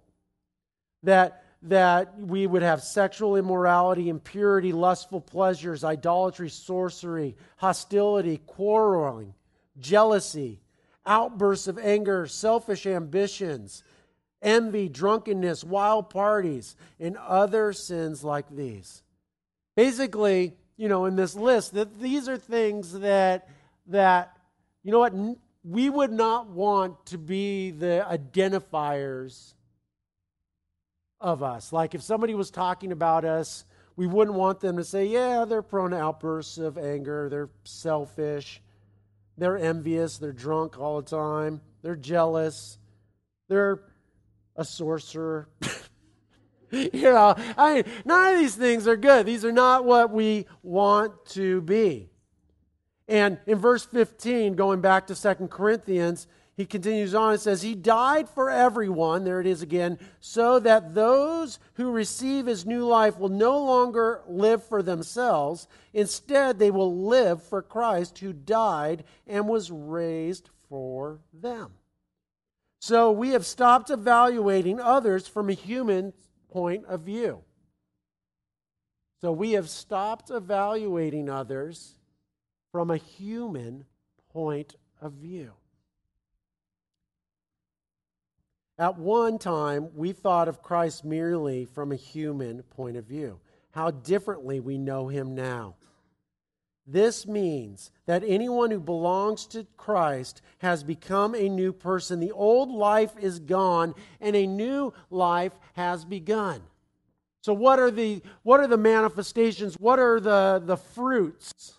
That 1.02 1.45
that 1.68 2.18
we 2.18 2.46
would 2.46 2.62
have 2.62 2.83
sexual 2.83 3.37
immorality, 3.37 4.09
impurity, 4.09 4.72
lustful 4.72 5.20
pleasures, 5.20 5.85
idolatry, 5.85 6.48
sorcery, 6.48 7.37
hostility, 7.57 8.40
quarreling, 8.46 9.35
jealousy, 9.79 10.61
outbursts 11.05 11.68
of 11.68 11.79
anger, 11.79 12.26
selfish 12.26 12.87
ambitions, 12.87 13.83
envy, 14.42 14.88
drunkenness, 14.88 15.64
wild 15.64 16.11
parties, 16.11 16.76
and 17.00 17.16
other 17.16 17.72
sins 17.72 18.22
like 18.22 18.48
these. 18.50 19.02
Basically, 19.74 20.55
you 20.76 20.88
know, 20.88 21.07
in 21.07 21.16
this 21.16 21.35
list, 21.35 21.74
that 21.74 22.00
these 22.00 22.29
are 22.29 22.38
things 22.38 22.92
that 23.00 23.48
that 23.88 24.37
you 24.83 24.92
know 24.92 24.98
what 24.98 25.14
we 25.64 25.90
would 25.90 26.12
not 26.12 26.48
want 26.48 27.07
to 27.07 27.18
be 27.18 27.72
the 27.72 28.07
identifiers 28.09 29.55
of 31.20 31.42
us. 31.42 31.72
Like 31.72 31.94
if 31.94 32.02
somebody 32.02 32.35
was 32.35 32.50
talking 32.50 32.92
about 32.92 33.24
us, 33.24 33.64
we 33.96 34.07
wouldn't 34.07 34.37
want 34.37 34.61
them 34.61 34.76
to 34.76 34.85
say, 34.85 35.07
yeah, 35.07 35.44
they're 35.44 35.62
prone 35.62 35.90
to 35.92 35.98
outbursts 35.98 36.59
of 36.59 36.76
anger, 36.76 37.29
they're 37.31 37.48
selfish, 37.64 38.61
they're 39.38 39.57
envious, 39.57 40.18
they're 40.18 40.33
drunk 40.33 40.79
all 40.79 41.00
the 41.00 41.09
time, 41.09 41.61
they're 41.83 41.96
jealous, 41.96 42.79
they're 43.48 43.81
a 44.55 44.64
sorcerer. 44.64 45.48
you 46.70 46.90
know, 46.92 47.35
I 47.57 47.74
mean, 47.74 47.85
none 48.05 48.35
of 48.35 48.38
these 48.38 48.55
things 48.55 48.87
are 48.87 48.96
good. 48.96 49.24
These 49.24 49.44
are 49.44 49.52
not 49.52 49.85
what 49.85 50.11
we 50.11 50.46
want 50.62 51.24
to 51.31 51.62
be. 51.62 52.11
And 53.09 53.38
in 53.46 53.59
verse 53.59 53.85
15, 53.85 54.57
going 54.57 54.81
back 54.81 55.07
to 55.07 55.14
Second 55.14 55.50
Corinthians, 55.50 56.26
he 56.56 56.64
continues 56.64 57.14
on 57.14 57.32
and 57.32 57.40
says, 57.40 57.60
He 57.60 57.74
died 57.74 58.30
for 58.30 58.50
everyone, 58.50 59.24
there 59.24 59.40
it 59.40 59.46
is 59.46 59.60
again, 59.60 59.98
so 60.20 60.58
that 60.60 60.94
those 60.94 61.58
who 61.74 61.90
receive 61.90 62.46
his 62.46 62.64
new 62.64 62.86
life 62.86 63.18
will 63.18 63.28
no 63.28 63.62
longer 63.62 64.22
live 64.26 64.64
for 64.64 64.82
themselves. 64.82 65.68
Instead, 65.92 66.58
they 66.58 66.70
will 66.70 67.06
live 67.06 67.42
for 67.42 67.60
Christ 67.60 68.18
who 68.20 68.32
died 68.32 69.04
and 69.26 69.46
was 69.46 69.70
raised 69.70 70.48
for 70.70 71.20
them. 71.34 71.72
So 72.80 73.12
we 73.12 73.30
have 73.30 73.44
stopped 73.44 73.90
evaluating 73.90 74.80
others 74.80 75.28
from 75.28 75.50
a 75.50 75.54
human 75.54 76.14
point 76.50 76.86
of 76.86 77.02
view. 77.02 77.42
So 79.20 79.30
we 79.32 79.52
have 79.52 79.68
stopped 79.68 80.30
evaluating 80.30 81.28
others 81.28 81.96
from 82.72 82.90
a 82.90 82.96
human 82.96 83.84
point 84.32 84.76
of 85.02 85.12
view. 85.12 85.52
At 88.78 88.98
one 88.98 89.38
time, 89.38 89.88
we 89.94 90.12
thought 90.12 90.48
of 90.48 90.62
Christ 90.62 91.04
merely 91.04 91.64
from 91.64 91.92
a 91.92 91.96
human 91.96 92.62
point 92.62 92.96
of 92.96 93.06
view. 93.06 93.40
How 93.70 93.90
differently 93.90 94.60
we 94.60 94.76
know 94.76 95.08
him 95.08 95.34
now. 95.34 95.76
This 96.86 97.26
means 97.26 97.90
that 98.06 98.22
anyone 98.24 98.70
who 98.70 98.78
belongs 98.78 99.46
to 99.46 99.66
Christ 99.76 100.40
has 100.58 100.84
become 100.84 101.34
a 101.34 101.48
new 101.48 101.72
person. 101.72 102.20
The 102.20 102.32
old 102.32 102.70
life 102.70 103.12
is 103.18 103.40
gone 103.40 103.94
and 104.20 104.36
a 104.36 104.46
new 104.46 104.92
life 105.10 105.52
has 105.72 106.04
begun. 106.04 106.62
So 107.42 107.52
what 107.54 107.78
are 107.78 107.90
the 107.90 108.22
what 108.42 108.60
are 108.60 108.66
the 108.66 108.76
manifestations? 108.76 109.74
What 109.74 109.98
are 109.98 110.20
the 110.20 110.62
the 110.64 110.76
fruits? 110.76 111.74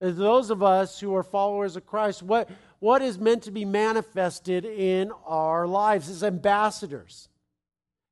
As 0.00 0.16
those 0.16 0.50
of 0.50 0.62
us 0.62 1.00
who 1.00 1.14
are 1.14 1.22
followers 1.22 1.74
of 1.74 1.86
Christ, 1.86 2.22
what 2.22 2.50
what 2.78 3.02
is 3.02 3.18
meant 3.18 3.42
to 3.44 3.50
be 3.50 3.64
manifested 3.64 4.64
in 4.64 5.10
our 5.24 5.66
lives 5.66 6.08
as 6.08 6.22
ambassadors? 6.22 7.28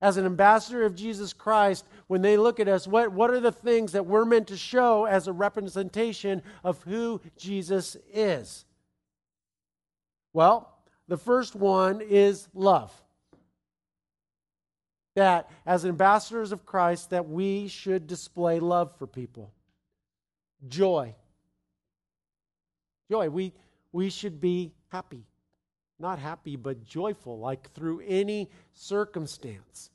As 0.00 0.16
an 0.16 0.26
ambassador 0.26 0.84
of 0.84 0.94
Jesus 0.94 1.32
Christ, 1.32 1.86
when 2.08 2.20
they 2.20 2.36
look 2.36 2.60
at 2.60 2.68
us, 2.68 2.86
what, 2.86 3.12
what 3.12 3.30
are 3.30 3.40
the 3.40 3.52
things 3.52 3.92
that 3.92 4.06
we're 4.06 4.24
meant 4.24 4.48
to 4.48 4.56
show 4.56 5.06
as 5.06 5.26
a 5.26 5.32
representation 5.32 6.42
of 6.62 6.82
who 6.82 7.20
Jesus 7.38 7.96
is? 8.12 8.64
Well, 10.32 10.70
the 11.08 11.16
first 11.16 11.54
one 11.54 12.00
is 12.02 12.48
love. 12.54 12.92
That 15.14 15.48
as 15.64 15.86
ambassadors 15.86 16.52
of 16.52 16.66
Christ, 16.66 17.10
that 17.10 17.28
we 17.28 17.68
should 17.68 18.06
display 18.06 18.60
love 18.60 18.94
for 18.98 19.06
people. 19.06 19.52
Joy. 20.66 21.14
Joy. 23.10 23.30
We, 23.30 23.52
we 23.94 24.10
should 24.10 24.40
be 24.40 24.72
happy. 24.88 25.22
Not 26.00 26.18
happy, 26.18 26.56
but 26.56 26.84
joyful, 26.84 27.38
like 27.38 27.70
through 27.74 28.02
any 28.04 28.50
circumstance. 28.72 29.90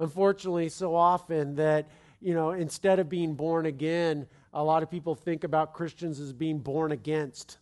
Unfortunately, 0.00 0.68
so 0.68 0.96
often 0.96 1.54
that, 1.54 1.88
you 2.20 2.34
know, 2.34 2.50
instead 2.50 2.98
of 2.98 3.08
being 3.08 3.34
born 3.34 3.66
again, 3.66 4.26
a 4.52 4.62
lot 4.62 4.82
of 4.82 4.90
people 4.90 5.14
think 5.14 5.44
about 5.44 5.72
Christians 5.72 6.18
as 6.18 6.32
being 6.32 6.58
born 6.58 6.90
against. 6.90 7.58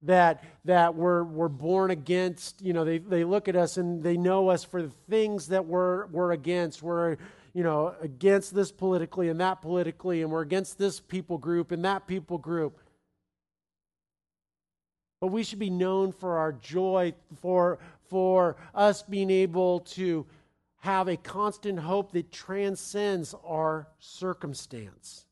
That, 0.00 0.42
that 0.64 0.94
we're, 0.94 1.24
we're 1.24 1.48
born 1.48 1.90
against, 1.90 2.62
you 2.62 2.72
know, 2.72 2.86
they, 2.86 2.98
they 2.98 3.24
look 3.24 3.48
at 3.48 3.56
us 3.56 3.76
and 3.76 4.02
they 4.02 4.16
know 4.16 4.48
us 4.48 4.64
for 4.64 4.80
the 4.80 4.92
things 5.10 5.48
that 5.48 5.66
we're, 5.66 6.06
we're 6.06 6.32
against. 6.32 6.82
We're, 6.82 7.18
you 7.52 7.62
know, 7.62 7.94
against 8.00 8.54
this 8.54 8.72
politically 8.72 9.28
and 9.28 9.38
that 9.40 9.60
politically, 9.60 10.22
and 10.22 10.30
we're 10.30 10.40
against 10.40 10.78
this 10.78 11.00
people 11.00 11.36
group 11.36 11.70
and 11.70 11.84
that 11.84 12.06
people 12.06 12.38
group. 12.38 12.80
But 15.24 15.32
we 15.32 15.42
should 15.42 15.58
be 15.58 15.70
known 15.70 16.12
for 16.12 16.36
our 16.36 16.52
joy, 16.52 17.14
for, 17.40 17.78
for 18.10 18.56
us 18.74 19.02
being 19.02 19.30
able 19.30 19.80
to 19.80 20.26
have 20.80 21.08
a 21.08 21.16
constant 21.16 21.78
hope 21.78 22.12
that 22.12 22.30
transcends 22.30 23.34
our 23.42 23.88
circumstance. 23.98 25.24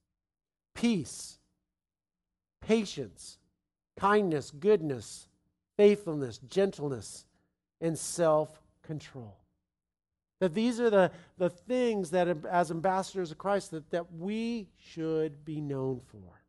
Peace, 0.74 1.36
patience, 2.62 3.36
kindness, 3.98 4.50
goodness, 4.50 5.28
faithfulness, 5.76 6.38
gentleness, 6.48 7.26
and 7.82 7.98
self 7.98 8.62
control. 8.80 9.36
That 10.40 10.54
these 10.54 10.80
are 10.80 10.88
the, 10.88 11.10
the 11.36 11.50
things 11.50 12.12
that, 12.12 12.28
as 12.46 12.70
ambassadors 12.70 13.30
of 13.30 13.36
Christ, 13.36 13.72
that, 13.72 13.90
that 13.90 14.10
we 14.10 14.68
should 14.78 15.44
be 15.44 15.60
known 15.60 16.00
for. 16.06 16.42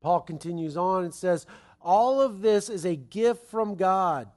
Paul 0.00 0.20
continues 0.20 0.76
on 0.76 1.04
and 1.04 1.14
says, 1.14 1.46
all 1.88 2.20
of 2.20 2.42
this 2.42 2.68
is 2.68 2.84
a 2.84 2.94
gift 2.94 3.46
from 3.46 3.74
God 3.74 4.28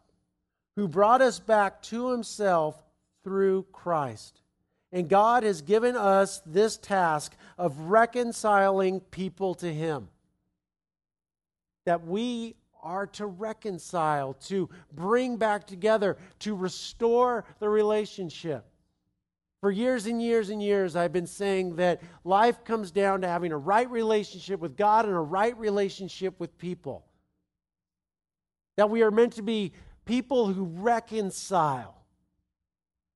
who 0.77 0.87
brought 0.87 1.21
us 1.21 1.37
back 1.37 1.81
to 1.81 2.11
himself 2.11 2.81
through 3.25 3.63
Christ. 3.73 4.39
And 4.93 5.09
God 5.09 5.43
has 5.43 5.61
given 5.61 5.97
us 5.97 6.41
this 6.45 6.77
task 6.77 7.35
of 7.57 7.77
reconciling 7.77 9.01
people 9.01 9.55
to 9.55 9.71
him. 9.71 10.07
That 11.85 12.07
we 12.07 12.55
are 12.81 13.07
to 13.07 13.25
reconcile, 13.25 14.35
to 14.45 14.69
bring 14.93 15.35
back 15.35 15.67
together, 15.67 16.17
to 16.39 16.55
restore 16.55 17.43
the 17.59 17.67
relationship. 17.67 18.65
For 19.59 19.71
years 19.71 20.05
and 20.05 20.21
years 20.21 20.51
and 20.51 20.63
years, 20.63 20.95
I've 20.95 21.11
been 21.11 21.27
saying 21.27 21.75
that 21.75 22.01
life 22.23 22.63
comes 22.63 22.91
down 22.91 23.19
to 23.21 23.27
having 23.27 23.51
a 23.51 23.57
right 23.57 23.91
relationship 23.91 24.61
with 24.61 24.77
God 24.77 25.03
and 25.03 25.13
a 25.13 25.19
right 25.19 25.57
relationship 25.57 26.39
with 26.39 26.57
people. 26.57 27.03
That 28.77 28.89
we 28.89 29.01
are 29.03 29.11
meant 29.11 29.33
to 29.33 29.41
be 29.41 29.73
people 30.05 30.47
who 30.47 30.65
reconcile, 30.65 31.95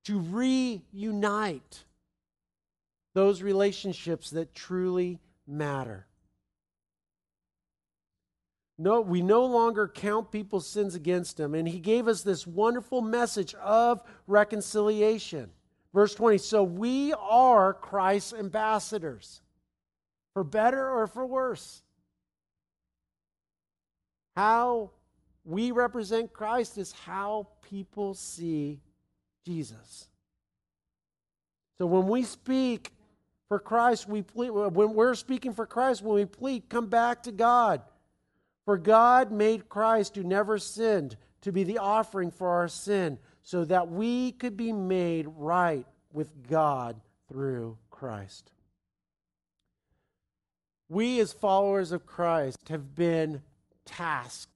to 0.05 0.19
reunite 0.19 1.83
those 3.13 3.41
relationships 3.41 4.29
that 4.31 4.53
truly 4.53 5.19
matter. 5.47 6.05
No, 8.77 8.99
we 8.99 9.21
no 9.21 9.45
longer 9.45 9.87
count 9.87 10.31
people's 10.31 10.67
sins 10.67 10.95
against 10.95 11.37
them. 11.37 11.55
And 11.55 11.67
he 11.67 11.79
gave 11.79 12.07
us 12.07 12.23
this 12.23 12.45
wonderful 12.45 13.01
message 13.01 13.55
of 13.55 14.03
reconciliation. 14.27 15.49
Verse 15.93 16.13
20 16.13 16.37
So 16.39 16.63
we 16.63 17.13
are 17.13 17.73
Christ's 17.73 18.33
ambassadors, 18.33 19.41
for 20.33 20.43
better 20.43 20.89
or 20.89 21.07
for 21.07 21.25
worse. 21.25 21.83
How 24.35 24.91
we 25.45 25.71
represent 25.71 26.34
Christ 26.34 26.77
is 26.77 26.91
how 26.91 27.47
people 27.69 28.15
see 28.15 28.81
Jesus. 29.45 30.08
So 31.77 31.86
when 31.86 32.08
we 32.08 32.23
speak 32.23 32.91
for 33.47 33.60
Christ, 33.60 34.10
we 34.10 34.23
plead, 34.23 34.49
when 34.49 34.93
we're 34.93 35.13
speaking 35.13 35.53
for 35.53 35.67
Christ, 35.67 36.01
when 36.01 36.15
we 36.15 36.25
plead, 36.25 36.67
come 36.67 36.88
back 36.88 37.23
to 37.23 37.31
God. 37.31 37.81
For 38.65 38.77
God 38.77 39.31
made 39.31 39.69
Christ, 39.69 40.15
who 40.15 40.23
never 40.23 40.58
sinned, 40.58 41.15
to 41.41 41.51
be 41.51 41.63
the 41.63 41.77
offering 41.77 42.31
for 42.31 42.49
our 42.49 42.67
sin, 42.67 43.19
so 43.43 43.63
that 43.65 43.88
we 43.89 44.31
could 44.31 44.58
be 44.58 44.73
made 44.73 45.27
right 45.38 45.86
with 46.12 46.47
God 46.49 46.99
through 47.29 47.77
Christ. 47.91 48.51
We, 50.89 51.19
as 51.19 51.34
followers 51.34 51.91
of 51.91 52.08
Christ, 52.08 52.69
have 52.69 52.95
been 52.95 53.43
tasked 53.86 54.54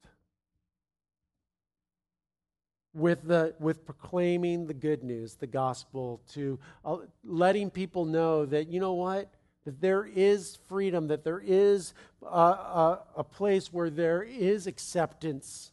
with 2.93 3.27
the 3.27 3.53
with 3.59 3.85
proclaiming 3.85 4.65
the 4.65 4.73
good 4.73 5.03
news 5.03 5.35
the 5.35 5.47
gospel 5.47 6.21
to 6.33 6.57
uh, 6.83 6.97
letting 7.23 7.69
people 7.69 8.05
know 8.05 8.45
that 8.45 8.67
you 8.67 8.79
know 8.79 8.93
what? 8.93 9.31
That 9.65 9.79
there 9.81 10.05
is 10.05 10.57
freedom 10.67 11.07
that 11.07 11.23
there 11.23 11.41
is 11.43 11.93
a, 12.23 12.25
a, 12.25 12.99
a 13.17 13.23
place 13.23 13.71
where 13.71 13.89
there 13.89 14.23
is 14.23 14.67
acceptance 14.67 15.71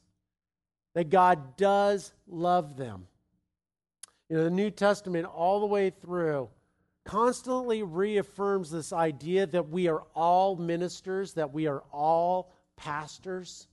that 0.95 1.11
god 1.11 1.57
does 1.57 2.13
love 2.27 2.77
them. 2.77 3.07
You 4.29 4.37
know 4.37 4.45
the 4.45 4.51
new 4.51 4.71
testament 4.71 5.27
all 5.27 5.61
the 5.61 5.67
way 5.67 5.91
through 5.91 6.49
constantly 7.07 7.83
reaffirms 7.83 8.71
this 8.71 8.93
idea 8.93 9.47
that 9.47 9.69
we 9.71 9.89
are 9.89 10.03
all 10.15 10.57
ministers 10.57 11.33
that 11.35 11.55
we 11.55 11.67
are 11.67 11.83
all 11.93 12.53
pastors. 12.77 13.69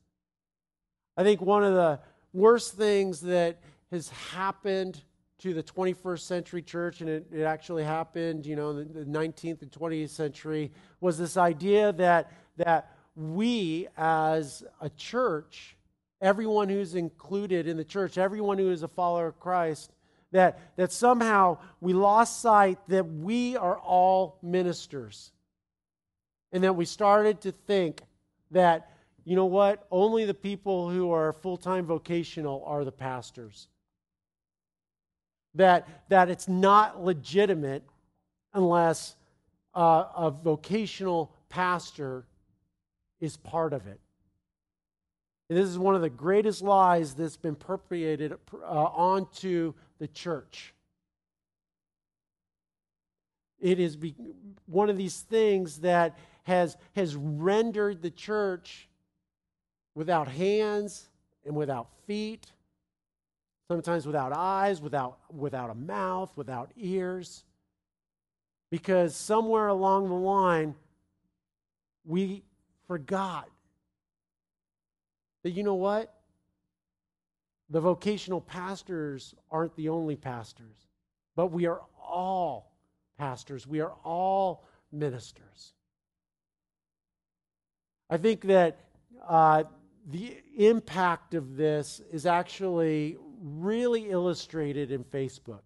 I 1.17 1.23
think 1.23 1.41
one 1.41 1.63
of 1.63 1.73
the 1.73 1.99
worst 2.33 2.73
things 2.73 3.21
that 3.21 3.59
has 3.91 4.09
happened 4.09 5.01
to 5.39 5.53
the 5.53 5.63
21st 5.63 6.19
century 6.21 6.61
church, 6.61 7.01
and 7.01 7.09
it, 7.09 7.27
it 7.31 7.43
actually 7.43 7.83
happened, 7.83 8.45
you 8.45 8.55
know, 8.55 8.71
in 8.71 8.93
the 8.93 9.05
19th 9.05 9.61
and 9.61 9.71
20th 9.71 10.09
century, 10.09 10.71
was 10.99 11.17
this 11.17 11.37
idea 11.37 11.91
that, 11.93 12.31
that 12.57 12.95
we 13.15 13.87
as 13.97 14.63
a 14.81 14.89
church, 14.89 15.75
everyone 16.21 16.69
who's 16.69 16.95
included 16.95 17.67
in 17.67 17.77
the 17.77 17.83
church, 17.83 18.17
everyone 18.17 18.57
who 18.57 18.71
is 18.71 18.83
a 18.83 18.87
follower 18.87 19.27
of 19.27 19.39
Christ, 19.39 19.91
that, 20.31 20.59
that 20.77 20.91
somehow 20.91 21.57
we 21.79 21.93
lost 21.93 22.41
sight 22.41 22.79
that 22.87 23.05
we 23.05 23.55
are 23.55 23.77
all 23.77 24.39
ministers. 24.41 25.31
And 26.51 26.63
that 26.63 26.75
we 26.75 26.85
started 26.85 27.41
to 27.41 27.51
think 27.51 28.01
that 28.51 28.92
you 29.25 29.36
know 29.36 29.45
what? 29.45 29.88
Only 29.89 30.25
the 30.25 30.33
people 30.33 30.89
who 30.89 31.12
are 31.12 31.31
full 31.33 31.57
time 31.57 31.86
vocational 31.86 32.63
are 32.65 32.83
the 32.83 32.91
pastors. 32.91 33.67
That, 35.55 35.88
that 36.09 36.29
it's 36.29 36.47
not 36.47 37.03
legitimate 37.03 37.83
unless 38.53 39.15
uh, 39.75 40.05
a 40.15 40.31
vocational 40.31 41.33
pastor 41.49 42.25
is 43.19 43.38
part 43.38 43.73
of 43.73 43.88
it. 43.88 43.99
And 45.49 45.57
this 45.57 45.69
is 45.69 45.77
one 45.77 45.95
of 45.95 46.01
the 46.01 46.09
greatest 46.09 46.62
lies 46.62 47.13
that's 47.13 47.38
been 47.38 47.55
perpetrated 47.55 48.33
uh, 48.33 48.65
onto 48.65 49.73
the 49.99 50.07
church. 50.07 50.73
It 53.59 53.79
is 53.79 53.95
be- 53.95 54.15
one 54.65 54.89
of 54.89 54.97
these 54.97 55.21
things 55.21 55.81
that 55.81 56.17
has, 56.43 56.75
has 56.95 57.15
rendered 57.15 58.01
the 58.01 58.12
church 58.12 58.89
without 59.95 60.27
hands 60.27 61.10
and 61.45 61.56
without 61.56 61.88
feet, 62.08 62.47
sometimes 63.67 64.06
without 64.06 64.34
eyes, 64.34 64.82
without, 64.82 65.17
without 65.32 65.69
a 65.69 65.75
mouth, 65.75 66.32
without 66.36 66.71
ears. 66.77 67.43
Because 68.69 69.15
somewhere 69.15 69.67
along 69.67 70.10
the 70.10 70.15
line, 70.15 70.75
we 72.06 72.43
forgot 72.88 73.49
that 75.43 75.51
you 75.51 75.63
know 75.63 75.75
what? 75.75 76.13
The 77.69 77.82
vocational 77.82 78.41
pastors 78.41 79.36
aren't 79.51 79.75
the 79.75 79.89
only 79.89 80.15
pastors, 80.15 80.88
but 81.36 81.47
we 81.47 81.65
are 81.65 81.82
all 82.01 82.71
pastors. 83.17 83.65
We 83.65 83.79
are 83.79 83.93
all 84.03 84.65
ministers. 84.91 85.73
I 88.10 88.17
think 88.17 88.41
that 88.41 88.79
uh, 89.27 89.63
the 90.09 90.37
impact 90.57 91.33
of 91.33 91.55
this 91.55 92.01
is 92.11 92.25
actually 92.25 93.17
really 93.41 94.09
illustrated 94.09 94.91
in 94.91 95.03
Facebook. 95.03 95.61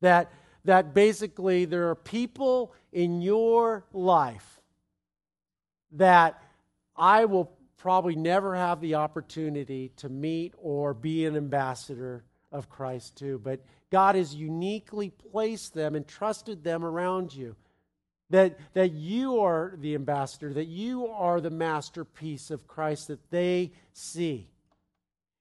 That, 0.00 0.32
that 0.64 0.94
basically 0.94 1.64
there 1.64 1.90
are 1.90 1.94
people 1.94 2.74
in 2.92 3.20
your 3.20 3.84
life 3.92 4.60
that 5.92 6.42
I 6.96 7.24
will 7.24 7.52
probably 7.76 8.16
never 8.16 8.54
have 8.54 8.80
the 8.80 8.94
opportunity 8.94 9.92
to 9.96 10.08
meet 10.08 10.54
or 10.58 10.94
be 10.94 11.26
an 11.26 11.36
ambassador 11.36 12.24
of 12.50 12.68
Christ 12.68 13.16
to, 13.18 13.38
but 13.38 13.60
God 13.90 14.14
has 14.14 14.34
uniquely 14.34 15.10
placed 15.10 15.74
them 15.74 15.94
and 15.94 16.06
trusted 16.06 16.62
them 16.62 16.84
around 16.84 17.34
you. 17.34 17.56
That, 18.32 18.58
that 18.72 18.92
you 18.92 19.40
are 19.40 19.74
the 19.78 19.94
ambassador, 19.94 20.54
that 20.54 20.68
you 20.68 21.06
are 21.06 21.38
the 21.40 21.50
masterpiece 21.50 22.50
of 22.50 22.66
Christ 22.66 23.08
that 23.08 23.30
they 23.30 23.72
see. 23.92 24.48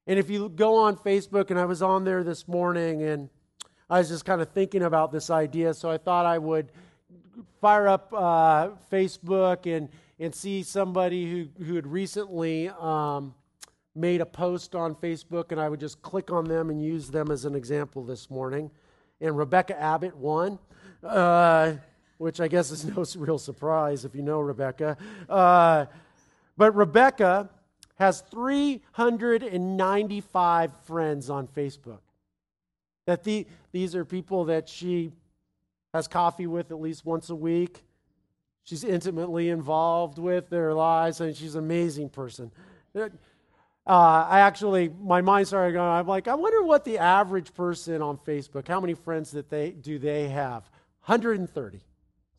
And 0.06 0.19
if 0.19 0.30
you 0.30 0.49
go 0.49 0.75
on 0.75 0.97
Facebook, 0.97 1.51
and 1.51 1.58
I 1.58 1.63
was 1.63 1.82
on 1.82 2.04
there 2.04 2.21
this 2.21 2.49
morning, 2.49 3.01
and 3.04 3.30
I 3.89 3.99
was 3.99 4.10
just 4.10 4.25
kind 4.25 4.41
of 4.41 4.49
thinking 4.49 4.84
about 4.84 5.13
this 5.13 5.30
idea, 5.30 5.73
so 5.73 5.89
I 5.89 5.97
thought 5.97 6.25
I 6.25 6.38
would 6.38 6.73
fire 7.62 7.88
up 7.88 8.12
uh, 8.13 8.71
Facebook 8.91 9.73
and, 9.73 9.88
and 10.19 10.36
see 10.36 10.62
somebody 10.62 11.32
who, 11.32 11.63
who 11.63 11.75
had 11.75 11.88
recently 11.88 12.67
um, 12.77 13.34
made 13.95 14.19
a 14.19 14.25
post 14.25 14.75
on 14.75 14.95
Facebook, 14.95 15.54
and 15.54 15.62
I 15.62 15.69
would 15.69 15.80
just 15.80 16.01
click 16.01 16.30
on 16.30 16.43
them 16.43 16.69
and 16.69 16.84
use 16.84 17.10
them 17.10 17.32
as 17.32 17.45
an 17.45 17.56
example 17.56 18.04
this 18.04 18.30
morning. 18.30 18.69
And 19.21 19.38
Rebecca 19.38 19.80
Abbott 19.80 20.17
won, 20.17 20.60
uh, 21.04 21.75
which 22.21 22.39
I 22.39 22.47
guess 22.47 22.71
is 22.71 22.86
no 22.86 23.03
real 23.19 23.39
surprise 23.39 24.05
if 24.05 24.15
you 24.15 24.21
know 24.21 24.39
Rebecca. 24.39 24.95
Uh, 25.27 25.88
but 26.55 26.73
Rebecca 26.75 27.49
has 27.95 28.21
395 28.21 30.71
friends 30.84 31.29
on 31.29 31.47
Facebook. 31.47 31.99
That 33.07 33.23
the, 33.23 33.47
these 33.71 33.95
are 33.95 34.05
people 34.05 34.45
that 34.45 34.69
she 34.69 35.12
has 35.93 36.07
coffee 36.07 36.47
with 36.47 36.71
at 36.71 36.79
least 36.79 37.05
once 37.05 37.29
a 37.31 37.36
week. 37.36 37.84
She's 38.63 38.84
intimately 38.84 39.49
involved 39.49 40.19
with 40.19 40.47
their 40.49 40.75
lives, 40.75 41.19
and 41.19 41.36
she's 41.36 41.55
an 41.55 41.63
amazing 41.63 42.10
person. 42.10 42.51
Uh, 42.95 43.10
I 43.88 44.41
actually, 44.41 44.91
my 45.01 45.21
mind 45.21 45.47
started 45.47 45.73
going. 45.73 45.89
I'm 45.89 46.05
like, 46.07 46.27
I 46.27 46.36
wonder 46.36 46.62
what 46.62 46.86
the 46.86 46.99
average 46.99 47.55
person 47.55 48.03
on 48.03 48.17
Facebook, 48.17 48.67
how 48.67 48.79
many 48.79 48.93
friends 48.93 49.31
that 49.31 49.49
they 49.49 49.71
do 49.71 49.97
they 49.97 50.29
have? 50.29 50.69
130. 51.05 51.81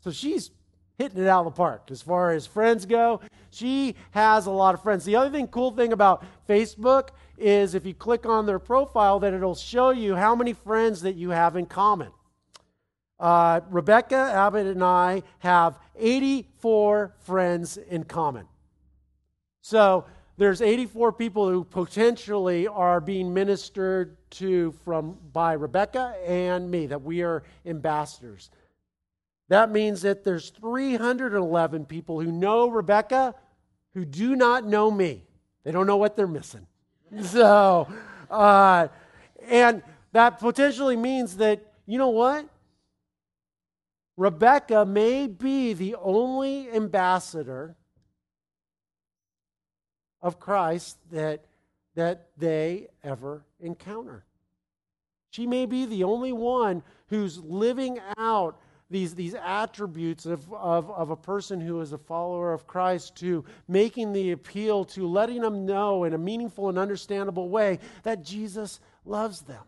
So 0.03 0.11
she's 0.11 0.51
hitting 0.99 1.23
it 1.23 1.29
out 1.29 1.47
of 1.47 1.53
the 1.53 1.57
park 1.57 1.89
as 1.91 2.03
far 2.03 2.33
as 2.33 2.47
friends 2.47 2.87
go. 2.87 3.21
She 3.51 3.97
has 4.11 4.47
a 4.47 4.51
lot 4.51 4.75
of 4.75 4.83
friends. 4.83 5.05
The 5.05 5.17
other 5.17 5.31
thing, 5.31 5.47
cool 5.47 5.71
thing 5.71 5.93
about 5.93 6.25
Facebook 6.49 7.11
is 7.39 7.75
if 7.75 7.87
you 7.87 7.95
click 7.95 8.27
on 8.27 8.47
their 8.47 8.59
profile, 8.59 9.21
that 9.21 9.33
it'll 9.33 9.55
show 9.55 9.91
you 9.91 10.15
how 10.17 10.35
many 10.35 10.53
friends 10.53 11.03
that 11.03 11.15
you 11.15 11.31
have 11.31 11.57
in 11.57 11.67
common. 11.67 12.11
Uh, 13.19 13.61
Rebecca 13.71 14.17
Abbott 14.17 14.67
and 14.67 14.83
I 14.83 15.23
have 15.39 15.79
84 15.97 17.15
friends 17.21 17.77
in 17.77 18.05
common. 18.05 18.47
So 19.61 20.07
there's 20.39 20.61
84 20.61 21.13
people 21.13 21.49
who 21.49 21.63
potentially 21.63 22.67
are 22.67 23.01
being 23.01 23.33
ministered 23.33 24.17
to 24.31 24.73
from 24.85 25.17
by 25.33 25.53
Rebecca 25.53 26.17
and 26.27 26.69
me 26.69 26.87
that 26.87 27.03
we 27.03 27.23
are 27.23 27.45
ambassadors. 27.65 28.51
That 29.49 29.71
means 29.71 30.03
that 30.03 30.25
there's 30.25 30.51
311 30.51 31.85
people 31.87 32.21
who 32.21 32.33
know 32.33 32.69
Rebecca 32.69 33.35
who 33.95 34.05
do 34.05 34.35
not 34.37 34.67
know 34.67 34.91
me. 34.91 35.25
They 35.65 35.73
don't 35.73 35.87
know 35.87 35.97
what 35.97 36.17
they're 36.17 36.27
missing. 36.27 36.67
So, 37.25 37.93
uh, 38.31 38.89
and 39.47 39.83
that 40.13 40.39
potentially 40.39 40.97
means 40.97 41.37
that, 41.37 41.61
you 41.85 41.99
know 41.99 42.09
what? 42.09 42.49
Rebecca 44.17 44.87
may 44.87 45.27
be 45.27 45.75
the 45.75 45.97
only 45.97 46.71
ambassador 46.71 47.77
of 50.23 50.39
Christ 50.39 50.97
that, 51.11 51.45
that 51.95 52.29
they 52.39 52.89
ever 53.03 53.45
encounter. 53.61 54.25
She 55.31 55.47
may 55.47 55.67
be 55.67 55.87
the 55.87 56.05
only 56.05 56.33
one 56.33 56.83
who's 57.09 57.39
living 57.39 57.99
out 58.17 58.59
these, 58.93 59.15
these 59.15 59.35
attributes 59.35 60.27
of, 60.27 60.53
of, 60.53 60.91
of 60.91 61.11
a 61.11 61.17
person 61.17 61.61
who 61.61 61.81
is 61.81 61.93
a 61.93 61.99
follower 61.99 62.53
of 62.53 62.67
Christ 62.67 63.17
to 63.17 63.45
making 63.67 64.13
the 64.13 64.33
appeal 64.33 64.85
to 64.85 65.07
letting 65.07 65.41
them 65.41 65.67
know 65.67 66.05
in 66.05 66.13
a 66.13 66.19
meaningful 66.19 66.69
and 66.69 66.79
understandable 66.79 67.49
way 67.49 67.79
that 68.05 68.23
Jesus 68.23 68.79
loves 69.05 69.41
them. 69.41 69.65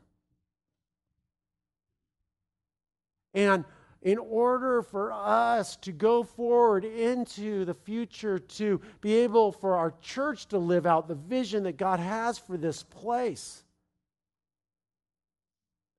And 3.32 3.64
in 4.02 4.18
order 4.18 4.82
for 4.82 5.10
us 5.12 5.76
to 5.76 5.90
go 5.90 6.22
forward 6.22 6.84
into 6.84 7.64
the 7.64 7.72
future, 7.72 8.38
to 8.38 8.80
be 9.00 9.14
able 9.14 9.50
for 9.50 9.76
our 9.76 9.94
church 10.02 10.46
to 10.48 10.58
live 10.58 10.84
out 10.84 11.08
the 11.08 11.14
vision 11.14 11.62
that 11.62 11.78
God 11.78 11.98
has 11.98 12.38
for 12.38 12.58
this 12.58 12.82
place. 12.82 13.64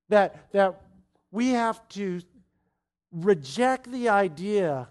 That, 0.10 0.52
that 0.52 0.80
we 1.32 1.50
have 1.50 1.86
to 1.90 2.22
reject 3.16 3.92
the 3.92 4.10
idea 4.10 4.90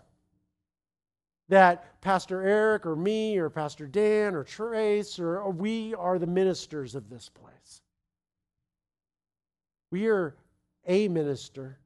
that 1.48 2.00
Pastor 2.00 2.42
Eric 2.42 2.86
or 2.86 2.96
me 2.96 3.36
or 3.36 3.50
Pastor 3.50 3.86
Dan 3.86 4.34
or 4.34 4.44
Trace 4.44 5.18
or, 5.18 5.38
or 5.40 5.50
we 5.50 5.94
are 5.94 6.18
the 6.18 6.26
ministers 6.26 6.94
of 6.94 7.10
this 7.10 7.28
place. 7.28 7.82
We 9.90 10.08
are 10.08 10.34
a 10.86 11.08
minister 11.08 11.78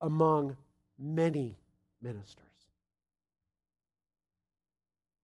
among 0.00 0.56
many 0.98 1.56
ministers. 2.02 2.38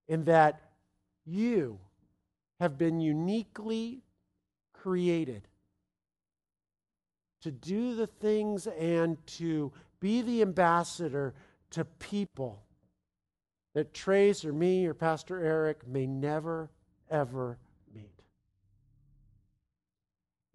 In 0.09 0.25
that 0.25 0.61
you 1.27 1.79
have 2.61 2.79
been 2.79 3.01
uniquely 3.01 4.01
created 4.73 5.48
to 7.43 7.51
do 7.51 7.95
the 7.95 8.07
things 8.07 8.67
and 8.67 9.17
to 9.27 9.73
be 10.01 10.23
the 10.23 10.43
ambassador 10.43 11.35
to 11.71 11.85
people 11.85 12.63
that 13.75 13.95
Trace 13.95 14.45
or 14.45 14.53
me 14.53 14.87
or 14.87 14.95
Pastor 14.95 15.45
Eric 15.45 15.87
may 15.87 16.07
never, 16.07 16.71
ever 17.11 17.59
meet. 17.95 18.23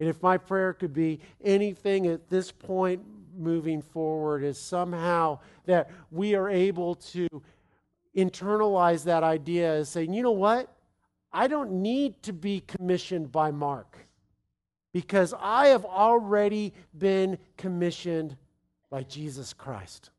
And 0.00 0.08
if 0.08 0.22
my 0.22 0.36
prayer 0.36 0.72
could 0.72 0.92
be 0.92 1.20
anything 1.42 2.06
at 2.06 2.28
this 2.28 2.50
point 2.50 3.02
moving 3.36 3.82
forward 3.82 4.42
is 4.42 4.58
somehow 4.58 5.38
that 5.66 5.90
we 6.10 6.34
are 6.34 6.48
able 6.48 6.96
to 6.96 7.28
internalize 8.16 9.04
that 9.04 9.22
idea 9.22 9.74
as 9.74 9.88
saying, 9.88 10.12
you 10.12 10.22
know 10.22 10.30
what? 10.30 10.68
I 11.32 11.48
don't 11.48 11.82
need 11.82 12.22
to 12.24 12.32
be 12.32 12.60
commissioned 12.60 13.32
by 13.32 13.50
Mark 13.50 14.06
because 14.94 15.34
I 15.40 15.66
have 15.66 15.84
already 15.84 16.72
been 16.96 17.36
commissioned 17.58 18.36
by 18.90 19.02
Jesus 19.02 19.52
Christ. 19.52 20.10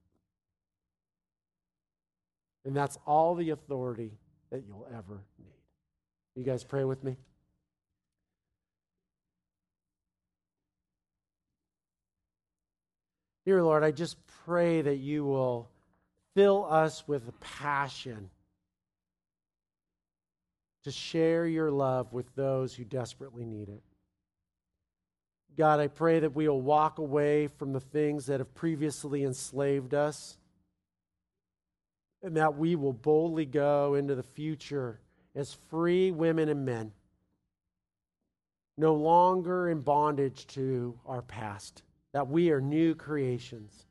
And 2.65 2.75
that's 2.75 2.97
all 3.07 3.35
the 3.35 3.51
authority 3.51 4.11
that 4.51 4.65
you'll 4.67 4.85
ever 4.93 5.23
need. 5.39 5.53
You 6.35 6.43
guys 6.43 6.65
pray 6.65 6.83
with 6.83 7.05
me? 7.05 7.15
Dear 13.45 13.63
Lord, 13.63 13.83
I 13.83 13.91
just 13.91 14.17
pray 14.43 14.81
that 14.81 14.97
you 14.97 15.23
will 15.23 15.69
fill 16.35 16.65
us 16.69 17.07
with 17.07 17.31
passion 17.39 18.29
to 20.83 20.91
share 20.91 21.47
your 21.47 21.71
love 21.71 22.11
with 22.11 22.25
those 22.35 22.75
who 22.75 22.83
desperately 22.83 23.45
need 23.45 23.69
it. 23.69 23.81
God, 25.57 25.79
I 25.79 25.87
pray 25.87 26.19
that 26.19 26.35
we 26.35 26.49
will 26.49 26.61
walk 26.61 26.99
away 26.99 27.47
from 27.47 27.71
the 27.71 27.79
things 27.79 28.25
that 28.25 28.41
have 28.41 28.53
previously 28.55 29.23
enslaved 29.23 29.93
us 29.93 30.37
and 32.21 32.35
that 32.35 32.57
we 32.57 32.75
will 32.75 32.91
boldly 32.91 33.45
go 33.45 33.95
into 33.95 34.15
the 34.15 34.23
future 34.23 34.99
as 35.33 35.53
free 35.69 36.11
women 36.11 36.49
and 36.49 36.65
men, 36.65 36.91
no 38.77 38.95
longer 38.95 39.69
in 39.69 39.79
bondage 39.81 40.45
to 40.47 40.99
our 41.05 41.21
past, 41.21 41.83
that 42.11 42.27
we 42.27 42.51
are 42.51 42.59
new 42.59 42.93
creations, 42.95 43.85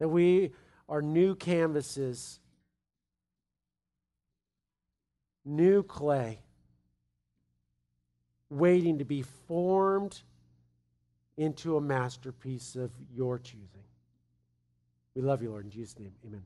that 0.00 0.08
we 0.08 0.50
are 0.88 1.00
new 1.00 1.34
canvases, 1.34 2.40
new 5.44 5.82
clay, 5.82 6.40
waiting 8.50 8.98
to 8.98 9.04
be 9.04 9.22
formed 9.22 10.20
into 11.36 11.76
a 11.76 11.80
masterpiece 11.80 12.76
of 12.76 12.90
your 13.14 13.38
choosing. 13.38 13.84
We 15.14 15.22
love 15.22 15.42
you, 15.42 15.50
Lord. 15.50 15.64
In 15.64 15.70
Jesus' 15.70 15.98
name, 15.98 16.12
amen. 16.26 16.42